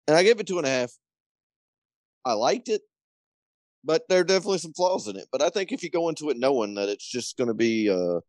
And 0.06 0.16
I 0.16 0.22
give 0.22 0.40
it 0.40 0.46
two 0.46 0.58
and 0.58 0.66
a 0.66 0.70
half. 0.70 0.92
I 2.24 2.34
liked 2.34 2.68
it, 2.68 2.82
but 3.84 4.02
there 4.08 4.20
are 4.20 4.24
definitely 4.24 4.58
some 4.58 4.74
flaws 4.74 5.08
in 5.08 5.16
it. 5.16 5.26
But 5.32 5.42
I 5.42 5.48
think 5.48 5.72
if 5.72 5.82
you 5.82 5.90
go 5.90 6.08
into 6.08 6.30
it 6.30 6.36
knowing 6.36 6.74
that 6.74 6.88
it's 6.88 7.08
just 7.08 7.36
going 7.36 7.48
to 7.48 7.54
be 7.54 7.88
a, 7.88 8.20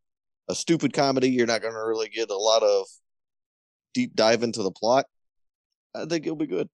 a 0.50 0.56
stupid 0.56 0.94
comedy, 0.94 1.30
you're 1.30 1.48
not 1.48 1.62
going 1.62 1.74
to 1.74 1.80
really 1.80 2.10
get 2.10 2.30
a 2.30 2.38
lot 2.38 2.64
of 2.64 2.86
deep 3.94 4.16
dive 4.16 4.44
into 4.44 4.64
the 4.64 4.72
plot. 4.72 5.06
I 5.94 6.06
think 6.06 6.26
it'll 6.26 6.36
be 6.36 6.48
good. 6.48 6.70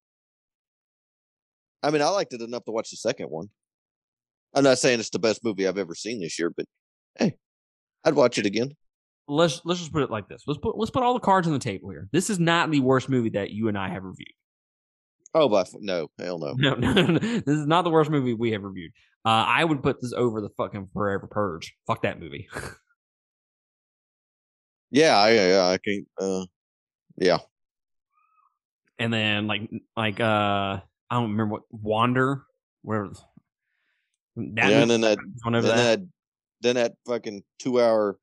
I 1.82 1.92
mean, 1.92 2.02
I 2.02 2.10
liked 2.10 2.34
it 2.34 2.42
enough 2.42 2.66
to 2.66 2.72
watch 2.72 2.92
the 2.92 2.98
second 2.98 3.28
one. 3.28 3.50
I'm 4.54 4.64
not 4.64 4.80
saying 4.80 5.00
it's 5.00 5.10
the 5.10 5.20
best 5.20 5.44
movie 5.44 5.68
I've 5.68 5.78
ever 5.78 5.96
seen 5.96 6.20
this 6.20 6.40
year, 6.40 6.50
but 6.50 6.66
hey, 7.18 7.36
I'd 8.04 8.16
watch 8.16 8.38
it 8.38 8.46
again. 8.46 8.76
Let's 9.30 9.62
let's 9.64 9.80
just 9.80 9.94
put 9.94 10.04
it 10.04 10.12
like 10.12 10.28
this. 10.28 10.44
Let's 10.48 10.60
put 10.60 10.78
let's 10.78 10.92
put 10.92 11.04
all 11.04 11.14
the 11.14 11.20
cards 11.20 11.48
on 11.48 11.54
the 11.54 11.60
table 11.60 11.90
here. 11.90 12.08
This 12.12 12.30
is 12.30 12.40
not 12.40 12.72
the 12.72 12.80
worst 12.80 13.10
movie 13.10 13.30
that 13.30 13.52
you 13.52 13.68
and 13.68 13.78
I 13.78 13.90
have 13.90 14.04
reviewed. 14.04 14.34
Oh, 15.34 15.48
but 15.48 15.70
no, 15.80 16.10
hell 16.18 16.40
no. 16.40 16.54
No, 16.54 16.74
no, 16.74 16.92
no, 16.94 17.20
this 17.20 17.44
is 17.48 17.68
not 17.68 17.84
the 17.84 17.92
worst 17.92 18.10
movie 18.10 18.34
we 18.34 18.52
have 18.52 18.64
reviewed. 18.64 18.92
Uh, 19.26 19.46
I 19.48 19.64
would 19.64 19.84
put 19.84 20.02
this 20.02 20.14
over 20.14 20.42
the 20.42 20.50
fucking 20.58 20.90
Forever 20.94 21.28
Purge. 21.28 21.76
Fuck 21.86 22.02
that 22.04 22.20
movie. 22.20 22.48
Yeah, 24.92 25.16
I, 25.18 25.30
I, 25.30 25.74
I 25.74 25.78
can't. 25.78 26.08
Uh, 26.20 26.46
yeah, 27.16 27.38
and 29.00 29.14
then 29.14 29.48
like 29.48 29.70
like 29.96 30.20
uh 30.20 30.80
I 31.10 31.16
don't 31.16 31.32
remember 31.32 31.54
what 31.54 31.64
Wander, 31.72 32.44
whatever. 32.82 33.12
That 34.36 34.70
yeah, 34.70 34.82
and 34.82 34.92
then 34.92 35.02
that, 35.02 35.18
then 35.44 35.54
that. 35.54 35.64
that, 35.64 36.00
then 36.62 36.76
that 36.76 36.94
fucking 37.08 37.44
two-hour 37.60 38.18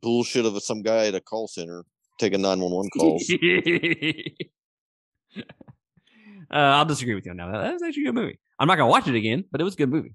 bullshit 0.00 0.46
of 0.46 0.60
some 0.62 0.82
guy 0.82 1.06
at 1.06 1.14
a 1.14 1.20
call 1.20 1.48
center 1.48 1.84
taking 2.18 2.42
nine 2.42 2.60
one 2.60 2.72
one 2.72 2.88
calls. 2.90 3.30
uh, 5.36 5.42
I'll 6.50 6.84
disagree 6.84 7.14
with 7.14 7.24
you 7.26 7.32
on 7.32 7.38
that. 7.38 7.52
That 7.52 7.72
was 7.74 7.82
actually 7.82 8.04
a 8.04 8.06
good 8.06 8.14
movie. 8.14 8.38
I'm 8.58 8.68
not 8.68 8.76
gonna 8.76 8.90
watch 8.90 9.08
it 9.08 9.14
again, 9.14 9.44
but 9.50 9.60
it 9.60 9.64
was 9.64 9.74
a 9.74 9.78
good 9.78 9.90
movie. 9.90 10.14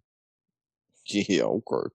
yeah, 1.08 1.44
okay. 1.44 1.90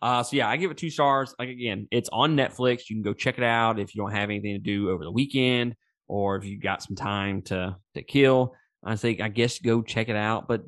Uh, 0.00 0.22
so 0.22 0.36
yeah, 0.36 0.48
I 0.48 0.56
give 0.56 0.70
it 0.70 0.76
two 0.76 0.90
stars. 0.90 1.34
Like 1.38 1.48
again, 1.48 1.88
it's 1.90 2.08
on 2.12 2.36
Netflix. 2.36 2.88
You 2.88 2.96
can 2.96 3.02
go 3.02 3.14
check 3.14 3.38
it 3.38 3.44
out 3.44 3.80
if 3.80 3.94
you 3.94 4.02
don't 4.02 4.12
have 4.12 4.30
anything 4.30 4.54
to 4.54 4.60
do 4.60 4.90
over 4.90 5.04
the 5.04 5.10
weekend, 5.10 5.74
or 6.06 6.36
if 6.36 6.44
you 6.44 6.58
got 6.58 6.82
some 6.82 6.96
time 6.96 7.42
to 7.42 7.76
to 7.94 8.02
kill. 8.02 8.54
I 8.84 8.96
think 8.96 9.20
I 9.20 9.28
guess 9.28 9.58
go 9.58 9.82
check 9.82 10.08
it 10.08 10.16
out. 10.16 10.46
But 10.46 10.62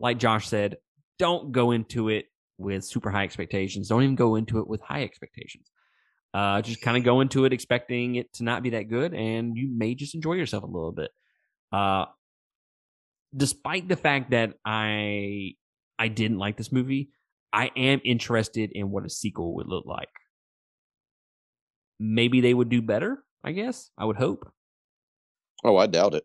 like 0.00 0.18
Josh 0.18 0.48
said, 0.48 0.76
don't 1.18 1.52
go 1.52 1.70
into 1.70 2.08
it 2.08 2.26
with 2.62 2.84
super 2.84 3.10
high 3.10 3.24
expectations. 3.24 3.88
Don't 3.88 4.02
even 4.02 4.14
go 4.14 4.36
into 4.36 4.58
it 4.58 4.66
with 4.66 4.80
high 4.80 5.02
expectations. 5.02 5.70
Uh, 6.34 6.62
just 6.62 6.80
kind 6.80 6.96
of 6.96 7.04
go 7.04 7.20
into 7.20 7.44
it 7.44 7.52
expecting 7.52 8.14
it 8.14 8.32
to 8.34 8.44
not 8.44 8.62
be 8.62 8.70
that 8.70 8.88
good, 8.88 9.12
and 9.12 9.56
you 9.56 9.68
may 9.70 9.94
just 9.94 10.14
enjoy 10.14 10.32
yourself 10.32 10.62
a 10.64 10.66
little 10.66 10.92
bit. 10.92 11.10
Uh, 11.70 12.06
despite 13.36 13.88
the 13.88 13.96
fact 13.96 14.30
that 14.30 14.54
I 14.64 15.52
I 15.98 16.08
didn't 16.08 16.38
like 16.38 16.56
this 16.56 16.72
movie, 16.72 17.10
I 17.52 17.70
am 17.76 18.00
interested 18.04 18.72
in 18.72 18.90
what 18.90 19.04
a 19.04 19.10
sequel 19.10 19.54
would 19.56 19.68
look 19.68 19.84
like. 19.86 20.08
Maybe 22.00 22.40
they 22.40 22.54
would 22.54 22.68
do 22.68 22.80
better. 22.80 23.22
I 23.44 23.52
guess 23.52 23.90
I 23.98 24.06
would 24.06 24.16
hope. 24.16 24.50
Oh, 25.64 25.76
I 25.76 25.86
doubt 25.86 26.14
it. 26.14 26.24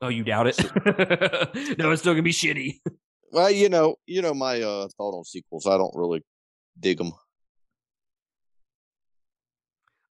Oh, 0.00 0.08
you 0.08 0.24
doubt 0.24 0.48
it? 0.48 0.58
no, 1.78 1.92
it's 1.92 2.02
still 2.02 2.12
gonna 2.12 2.22
be 2.22 2.32
shitty. 2.32 2.80
Well, 3.32 3.50
you 3.50 3.70
know, 3.70 3.96
you 4.06 4.20
know 4.20 4.34
my 4.34 4.60
uh, 4.60 4.88
thought 4.96 5.16
on 5.16 5.24
sequels. 5.24 5.66
I 5.66 5.78
don't 5.78 5.96
really 5.96 6.22
dig 6.78 6.98
them. 6.98 7.12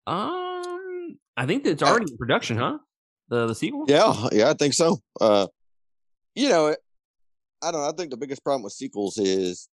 Um, 0.07 1.19
I 1.37 1.45
think 1.45 1.67
it's 1.67 1.83
already 1.83 2.11
in 2.11 2.17
production, 2.17 2.57
huh? 2.57 2.79
The 3.29 3.49
the 3.49 3.55
sequel. 3.55 3.87
Yeah, 3.89 4.29
yeah, 4.33 4.51
I 4.51 4.55
think 4.55 4.73
so. 4.73 5.01
Uh, 5.21 5.49
you 6.37 6.49
know, 6.49 6.77
I 7.61 7.73
don't. 7.73 7.81
know. 7.81 7.89
I 7.89 7.93
think 7.93 8.11
the 8.11 8.17
biggest 8.17 8.45
problem 8.45 8.63
with 8.63 8.73
sequels 8.73 9.19
is 9.19 9.69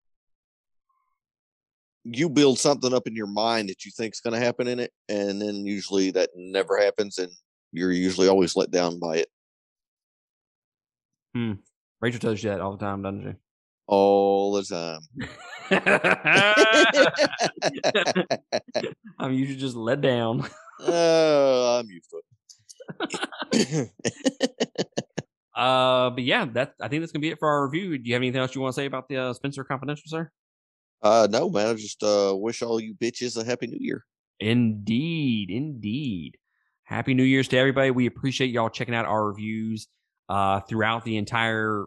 you 2.02 2.28
build 2.28 2.58
something 2.58 2.92
up 2.92 3.06
in 3.06 3.14
your 3.14 3.28
mind 3.28 3.68
that 3.68 3.84
you 3.84 3.92
think 3.96 4.14
is 4.14 4.20
going 4.20 4.34
to 4.34 4.44
happen 4.44 4.66
in 4.66 4.80
it, 4.80 4.90
and 5.08 5.40
then 5.40 5.64
usually 5.64 6.10
that 6.10 6.30
never 6.34 6.76
happens, 6.76 7.18
and 7.18 7.30
you're 7.72 7.92
usually 7.92 8.28
always 8.28 8.56
let 8.56 8.72
down 8.72 8.98
by 8.98 9.18
it 9.18 9.28
Rachel 12.00 12.20
tells 12.20 12.42
you 12.42 12.50
that 12.50 12.60
all 12.60 12.76
the 12.76 12.84
time, 12.84 13.02
doesn't 13.02 13.22
she? 13.22 13.34
all 13.88 14.50
the 14.52 14.64
time. 14.64 15.00
I'm 19.18 19.32
usually 19.32 19.58
just 19.58 19.76
let 19.76 20.00
down. 20.00 20.48
Oh, 20.78 21.78
I'm 21.80 21.88
used 21.88 22.10
to 22.10 22.20
it. 23.52 23.90
Uh, 25.56 26.10
but 26.10 26.22
yeah, 26.22 26.44
that 26.52 26.74
I 26.82 26.88
think 26.88 27.00
that's 27.00 27.12
gonna 27.12 27.22
be 27.22 27.30
it 27.30 27.38
for 27.38 27.48
our 27.48 27.66
review. 27.66 27.96
Do 27.96 28.06
you 28.06 28.12
have 28.12 28.20
anything 28.20 28.42
else 28.42 28.54
you 28.54 28.60
want 28.60 28.74
to 28.74 28.78
say 28.78 28.84
about 28.84 29.08
the 29.08 29.16
uh, 29.16 29.32
Spenser 29.32 29.66
Confidential, 29.66 30.02
sir? 30.04 30.30
uh, 31.02 31.26
no, 31.30 31.48
man. 31.48 31.68
I 31.68 31.72
just 31.72 32.02
uh, 32.02 32.34
wish 32.36 32.60
all 32.60 32.78
you 32.78 32.94
bitches 32.94 33.40
a 33.40 33.44
happy 33.44 33.68
new 33.68 33.78
year. 33.80 34.04
Indeed, 34.38 35.50
indeed. 35.50 36.36
Happy 36.84 37.14
New 37.14 37.22
Year's 37.22 37.48
to 37.48 37.56
everybody. 37.56 37.90
We 37.90 38.04
appreciate 38.04 38.50
y'all 38.50 38.68
checking 38.68 38.94
out 38.94 39.06
our 39.06 39.28
reviews 39.28 39.88
uh, 40.28 40.60
throughout 40.60 41.04
the 41.04 41.16
entire 41.16 41.86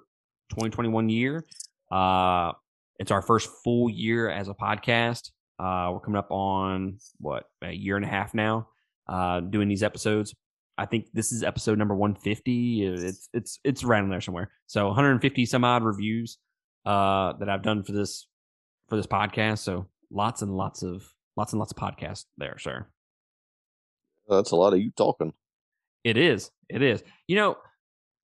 2021 0.50 1.10
year. 1.10 1.46
Uh, 1.92 2.54
it's 3.00 3.12
our 3.12 3.22
first 3.22 3.50
full 3.64 3.90
year 3.90 4.30
as 4.30 4.48
a 4.48 4.54
podcast. 4.54 5.32
Uh, 5.58 5.92
we're 5.92 6.00
coming 6.00 6.18
up 6.18 6.32
on 6.32 6.98
what 7.20 7.46
a 7.62 7.72
year 7.72 7.96
and 7.96 8.06
a 8.06 8.08
half 8.08 8.34
now 8.34 8.68
uh, 9.08 9.40
doing 9.42 9.68
these 9.68 9.84
episodes. 9.84 10.36
I 10.78 10.86
think 10.86 11.08
this 11.14 11.32
is 11.34 11.44
episode 11.44 11.78
number 11.78 11.96
150. 11.96 12.86
It's 12.86 13.28
it's 13.34 13.60
it's 13.66 13.84
around 13.84 14.10
there 14.10 14.22
somewhere. 14.22 14.52
So 14.68 14.88
150 14.88 15.46
some 15.46 15.66
odd 15.66 15.84
reviews 15.84 16.38
uh, 16.86 17.34
that 17.40 17.50
I've 17.50 17.64
done 17.64 17.84
for 17.84 17.92
this 17.92 18.28
for 18.88 18.96
this 18.96 19.08
podcast. 19.08 19.60
So 19.60 19.88
lots 20.10 20.42
and 20.42 20.56
lots 20.56 20.84
of 20.84 21.04
lots 21.36 21.52
and 21.52 21.60
lots 21.60 21.74
of 21.74 21.78
podcasts 21.78 22.26
there, 22.38 22.58
sir. 22.58 22.88
That's 24.30 24.52
a 24.52 24.56
lot 24.56 24.74
of 24.74 24.80
you 24.80 24.92
talking. 24.96 25.34
It 26.04 26.16
is. 26.16 26.52
It 26.70 26.82
is. 26.82 27.04
You 27.28 27.36
know, 27.36 27.58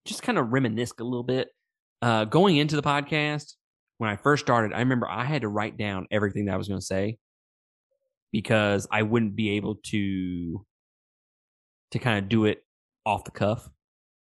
just 0.06 0.22
kind 0.22 0.38
of 0.38 0.54
reminisce 0.54 0.94
a 1.00 1.04
little 1.04 1.24
bit. 1.24 1.50
Uh, 2.02 2.26
going 2.26 2.58
into 2.58 2.76
the 2.76 2.84
podcast, 2.84 3.54
when 3.98 4.10
I 4.10 4.16
first 4.18 4.46
started, 4.46 4.74
I 4.74 4.80
remember 4.80 5.10
I 5.10 5.24
had 5.24 5.42
to 5.42 5.48
write 5.48 5.78
down 5.78 6.08
everything 6.12 6.46
that 6.46 6.54
I 6.54 6.58
was 6.58 6.68
going 6.68 6.80
to 6.80 6.86
say 6.86 7.18
because 8.32 8.88
I 8.92 9.04
wouldn't 9.04 9.36
be 9.36 9.52
able 9.52 9.76
to 9.88 10.66
to 11.92 12.00
kind 12.00 12.20
of 12.20 12.28
do 12.28 12.46
it 12.46 12.64
off 13.06 13.24
the 13.24 13.32
cuff, 13.32 13.70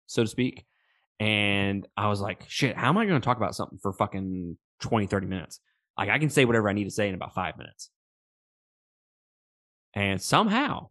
so 0.07 0.23
to 0.23 0.29
speak. 0.29 0.65
And 1.21 1.87
I 1.97 2.09
was 2.09 2.21
like, 2.21 2.45
shit, 2.49 2.77
how 2.77 2.89
am 2.89 2.99
I 2.99 3.07
going 3.07 3.21
to 3.21 3.25
talk 3.25 3.37
about 3.37 3.55
something 3.55 3.79
for 3.81 3.93
fucking 3.93 4.57
20, 4.81 5.07
30 5.07 5.27
minutes? 5.27 5.61
Like, 5.97 6.09
I 6.09 6.19
can 6.19 6.31
say 6.31 6.47
whatever 6.47 6.69
I 6.69 6.73
need 6.73 6.85
to 6.85 6.91
say 6.91 7.09
in 7.09 7.15
about 7.15 7.35
five 7.35 7.59
minutes. 7.59 7.91
And 9.95 10.21
somehow 10.21 10.89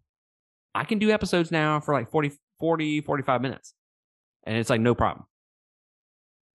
I 0.75 0.83
can 0.83 0.99
do 0.99 1.09
episodes 1.09 1.51
now 1.51 1.79
for 1.79 1.93
like 1.93 2.11
40, 2.11 2.31
40, 2.59 3.01
45 3.01 3.41
minutes. 3.41 3.73
And 4.49 4.57
it's 4.57 4.71
like 4.71 4.81
no 4.81 4.95
problem. 4.95 5.27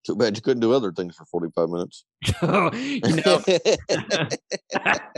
Too 0.05 0.17
bad 0.17 0.35
you 0.37 0.43
couldn't 0.43 0.61
do 0.61 0.73
other 0.73 0.91
things 0.91 1.15
for 1.15 1.25
45 1.27 1.69
minutes. 1.69 2.05
you 2.43 3.23
know, 3.23 3.41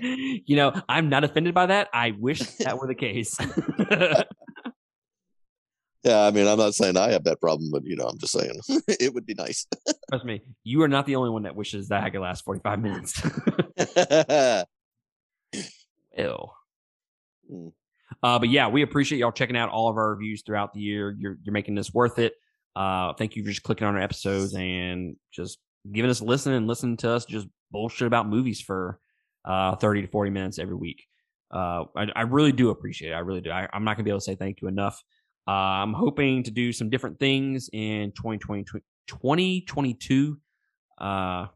you 0.44 0.56
know, 0.56 0.74
I'm 0.86 1.08
not 1.08 1.24
offended 1.24 1.54
by 1.54 1.64
that. 1.66 1.88
I 1.94 2.10
wish 2.18 2.40
that 2.58 2.78
were 2.78 2.86
the 2.86 2.94
case. 2.94 3.36
Yeah, 6.04 6.20
I 6.20 6.30
mean, 6.30 6.46
I'm 6.46 6.58
not 6.58 6.72
saying 6.76 6.96
I 6.96 7.10
have 7.10 7.24
that 7.24 7.40
problem, 7.40 7.72
but 7.72 7.84
you 7.84 7.96
know, 7.96 8.04
I'm 8.04 8.16
just 8.18 8.32
saying 8.32 8.60
it 8.86 9.12
would 9.12 9.26
be 9.26 9.34
nice. 9.34 9.66
Trust 10.08 10.24
me, 10.24 10.40
you 10.62 10.80
are 10.82 10.88
not 10.88 11.04
the 11.04 11.16
only 11.16 11.30
one 11.30 11.42
that 11.42 11.56
wishes 11.56 11.88
that 11.88 12.04
I 12.04 12.10
could 12.10 12.20
last 12.20 12.44
45 12.44 12.80
minutes. 12.80 13.20
Ew. 16.16 16.46
Mm. 17.52 17.72
Uh, 18.22 18.38
but 18.38 18.48
yeah, 18.50 18.68
we 18.68 18.82
appreciate 18.82 19.18
y'all 19.18 19.32
checking 19.32 19.56
out 19.56 19.70
all 19.70 19.88
of 19.88 19.96
our 19.96 20.10
reviews 20.10 20.42
throughout 20.42 20.72
the 20.72 20.80
year. 20.80 21.16
You're 21.18 21.38
you're 21.42 21.52
making 21.52 21.74
this 21.74 21.92
worth 21.92 22.20
it. 22.20 22.34
Uh, 22.76 23.14
thank 23.14 23.34
you 23.34 23.42
for 23.42 23.48
just 23.48 23.62
clicking 23.62 23.86
on 23.86 23.94
our 23.96 24.02
episodes 24.02 24.54
and 24.54 25.16
just 25.32 25.58
giving 25.90 26.10
us 26.10 26.20
a 26.20 26.24
listen 26.24 26.52
and 26.52 26.66
listening 26.66 26.96
to 26.98 27.10
us 27.10 27.24
just 27.24 27.48
bullshit 27.70 28.06
about 28.06 28.28
movies 28.28 28.60
for 28.60 29.00
uh, 29.46 29.74
30 29.76 30.02
to 30.02 30.08
40 30.08 30.30
minutes 30.30 30.58
every 30.58 30.74
week. 30.74 31.02
Uh, 31.50 31.84
I, 31.96 32.06
I 32.14 32.22
really 32.22 32.52
do 32.52 32.68
appreciate 32.70 33.12
it. 33.12 33.14
I 33.14 33.20
really 33.20 33.40
do. 33.40 33.50
I, 33.50 33.66
I'm 33.72 33.84
not 33.84 33.96
gonna 33.96 34.04
be 34.04 34.10
able 34.10 34.20
to 34.20 34.24
say 34.24 34.34
thank 34.34 34.60
you 34.60 34.68
enough. 34.68 35.02
Uh, 35.48 35.52
I'm 35.52 35.94
hoping 35.94 36.42
to 36.42 36.50
do 36.50 36.72
some 36.72 36.90
different 36.90 37.18
things 37.18 37.70
in 37.72 38.12
2020, 38.12 38.64
2022 39.06 40.38
uh, 40.98 41.46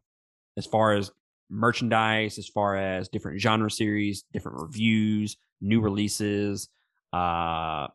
as 0.57 0.65
far 0.65 0.93
as 0.93 1.11
merchandise, 1.49 2.39
as 2.39 2.47
far 2.47 2.77
as 2.77 3.09
different 3.09 3.41
genre 3.41 3.69
series, 3.69 4.23
different 4.33 4.59
reviews, 4.61 5.37
new 5.59 5.81
releases. 5.81 6.69
Uh, 7.13 7.87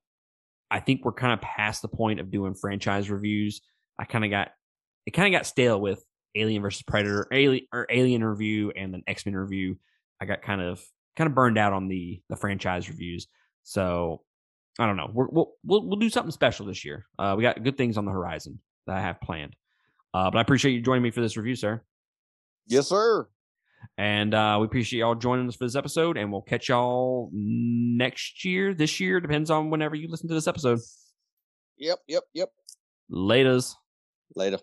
I 0.70 0.80
think 0.80 1.04
we're 1.04 1.12
kind 1.12 1.32
of 1.32 1.40
past 1.40 1.82
the 1.82 1.88
point 1.88 2.20
of 2.20 2.30
doing 2.30 2.54
franchise 2.54 3.10
reviews. 3.10 3.60
I 3.98 4.04
kind 4.04 4.24
of 4.24 4.30
got 4.30 4.50
it 5.06 5.12
kind 5.12 5.32
of 5.32 5.38
got 5.38 5.46
stale 5.46 5.80
with 5.80 6.04
Alien 6.34 6.62
versus 6.62 6.82
Predator, 6.82 7.28
Alien 7.32 7.66
or 7.72 7.86
Alien 7.90 8.24
review, 8.24 8.72
and 8.72 8.92
then 8.92 9.02
X 9.06 9.24
Men 9.26 9.36
review. 9.36 9.78
I 10.20 10.24
got 10.24 10.42
kind 10.42 10.60
of 10.60 10.82
kind 11.16 11.28
of 11.28 11.34
burned 11.34 11.58
out 11.58 11.72
on 11.72 11.88
the 11.88 12.20
the 12.28 12.36
franchise 12.36 12.88
reviews. 12.88 13.26
So 13.62 14.22
I 14.78 14.86
don't 14.86 14.96
know. 14.96 15.10
We're, 15.12 15.28
we'll 15.28 15.52
we'll 15.64 15.86
we'll 15.86 15.98
do 15.98 16.10
something 16.10 16.32
special 16.32 16.66
this 16.66 16.84
year. 16.84 17.06
Uh, 17.18 17.34
we 17.36 17.42
got 17.42 17.62
good 17.62 17.78
things 17.78 17.96
on 17.96 18.04
the 18.04 18.12
horizon 18.12 18.60
that 18.86 18.96
I 18.96 19.00
have 19.00 19.20
planned. 19.20 19.56
Uh, 20.12 20.30
but 20.30 20.38
I 20.38 20.42
appreciate 20.42 20.72
you 20.72 20.80
joining 20.80 21.02
me 21.02 21.10
for 21.10 21.20
this 21.20 21.36
review, 21.36 21.56
sir. 21.56 21.82
Yes, 22.66 22.88
sir. 22.88 23.28
And 23.98 24.34
uh, 24.34 24.58
we 24.60 24.66
appreciate 24.66 25.00
y'all 25.00 25.14
joining 25.14 25.48
us 25.48 25.56
for 25.56 25.64
this 25.64 25.76
episode, 25.76 26.16
and 26.16 26.30
we'll 26.30 26.42
catch 26.42 26.68
y'all 26.68 27.30
next 27.32 28.44
year, 28.44 28.74
this 28.74 29.00
year, 29.00 29.20
depends 29.20 29.50
on 29.50 29.70
whenever 29.70 29.94
you 29.94 30.08
listen 30.08 30.28
to 30.28 30.34
this 30.34 30.46
episode. 30.46 30.80
Yep, 31.78 31.98
yep, 32.08 32.22
yep. 32.34 32.48
Laters. 33.10 33.74
Later. 34.34 34.58